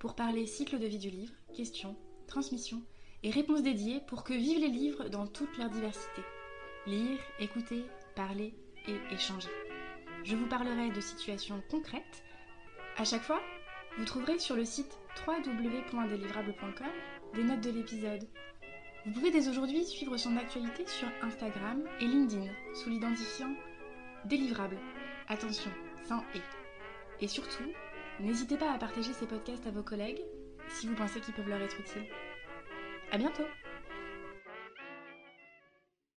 pour 0.00 0.16
parler 0.16 0.46
cycle 0.46 0.80
de 0.80 0.86
vie 0.88 0.98
du 0.98 1.10
livre, 1.10 1.32
questions, 1.54 1.94
transmission 2.26 2.82
et 3.22 3.30
réponses 3.30 3.62
dédiées 3.62 4.00
pour 4.08 4.24
que 4.24 4.34
vivent 4.34 4.58
les 4.58 4.66
livres 4.66 5.08
dans 5.10 5.28
toute 5.28 5.56
leur 5.58 5.70
diversité. 5.70 6.22
Lire, 6.88 7.20
écouter, 7.38 7.84
parler 8.16 8.52
et 8.88 9.14
échanger. 9.14 9.50
Je 10.24 10.34
vous 10.34 10.48
parlerai 10.48 10.90
de 10.90 11.00
situations 11.00 11.62
concrètes. 11.70 12.24
À 12.96 13.04
chaque 13.04 13.22
fois, 13.22 13.40
vous 13.96 14.04
trouverez 14.06 14.40
sur 14.40 14.56
le 14.56 14.64
site 14.64 14.98
www.délivrable.com 15.24 16.90
des 17.34 17.44
notes 17.44 17.60
de 17.60 17.70
l'épisode 17.70 18.26
Vous 19.06 19.12
pouvez 19.12 19.30
dès 19.30 19.48
aujourd'hui 19.48 19.84
suivre 19.84 20.16
son 20.16 20.36
actualité 20.36 20.84
sur 20.84 21.06
Instagram 21.22 21.84
et 22.00 22.06
LinkedIn 22.06 22.50
sous 22.74 22.90
l'identifiant 22.90 23.54
délivrable. 24.24 24.76
Attention, 25.28 25.70
sans 26.08 26.24
et. 26.34 26.42
Et 27.20 27.28
surtout, 27.28 27.70
n'hésitez 28.18 28.56
pas 28.56 28.72
à 28.72 28.78
partager 28.78 29.12
ces 29.12 29.26
podcasts 29.26 29.64
à 29.68 29.70
vos 29.70 29.84
collègues 29.84 30.22
si 30.70 30.88
vous 30.88 30.96
pensez 30.96 31.20
qu'ils 31.20 31.34
peuvent 31.34 31.48
leur 31.48 31.60
être 31.60 31.78
utiles. 31.78 32.08
À 33.12 33.18
bientôt 33.18 33.44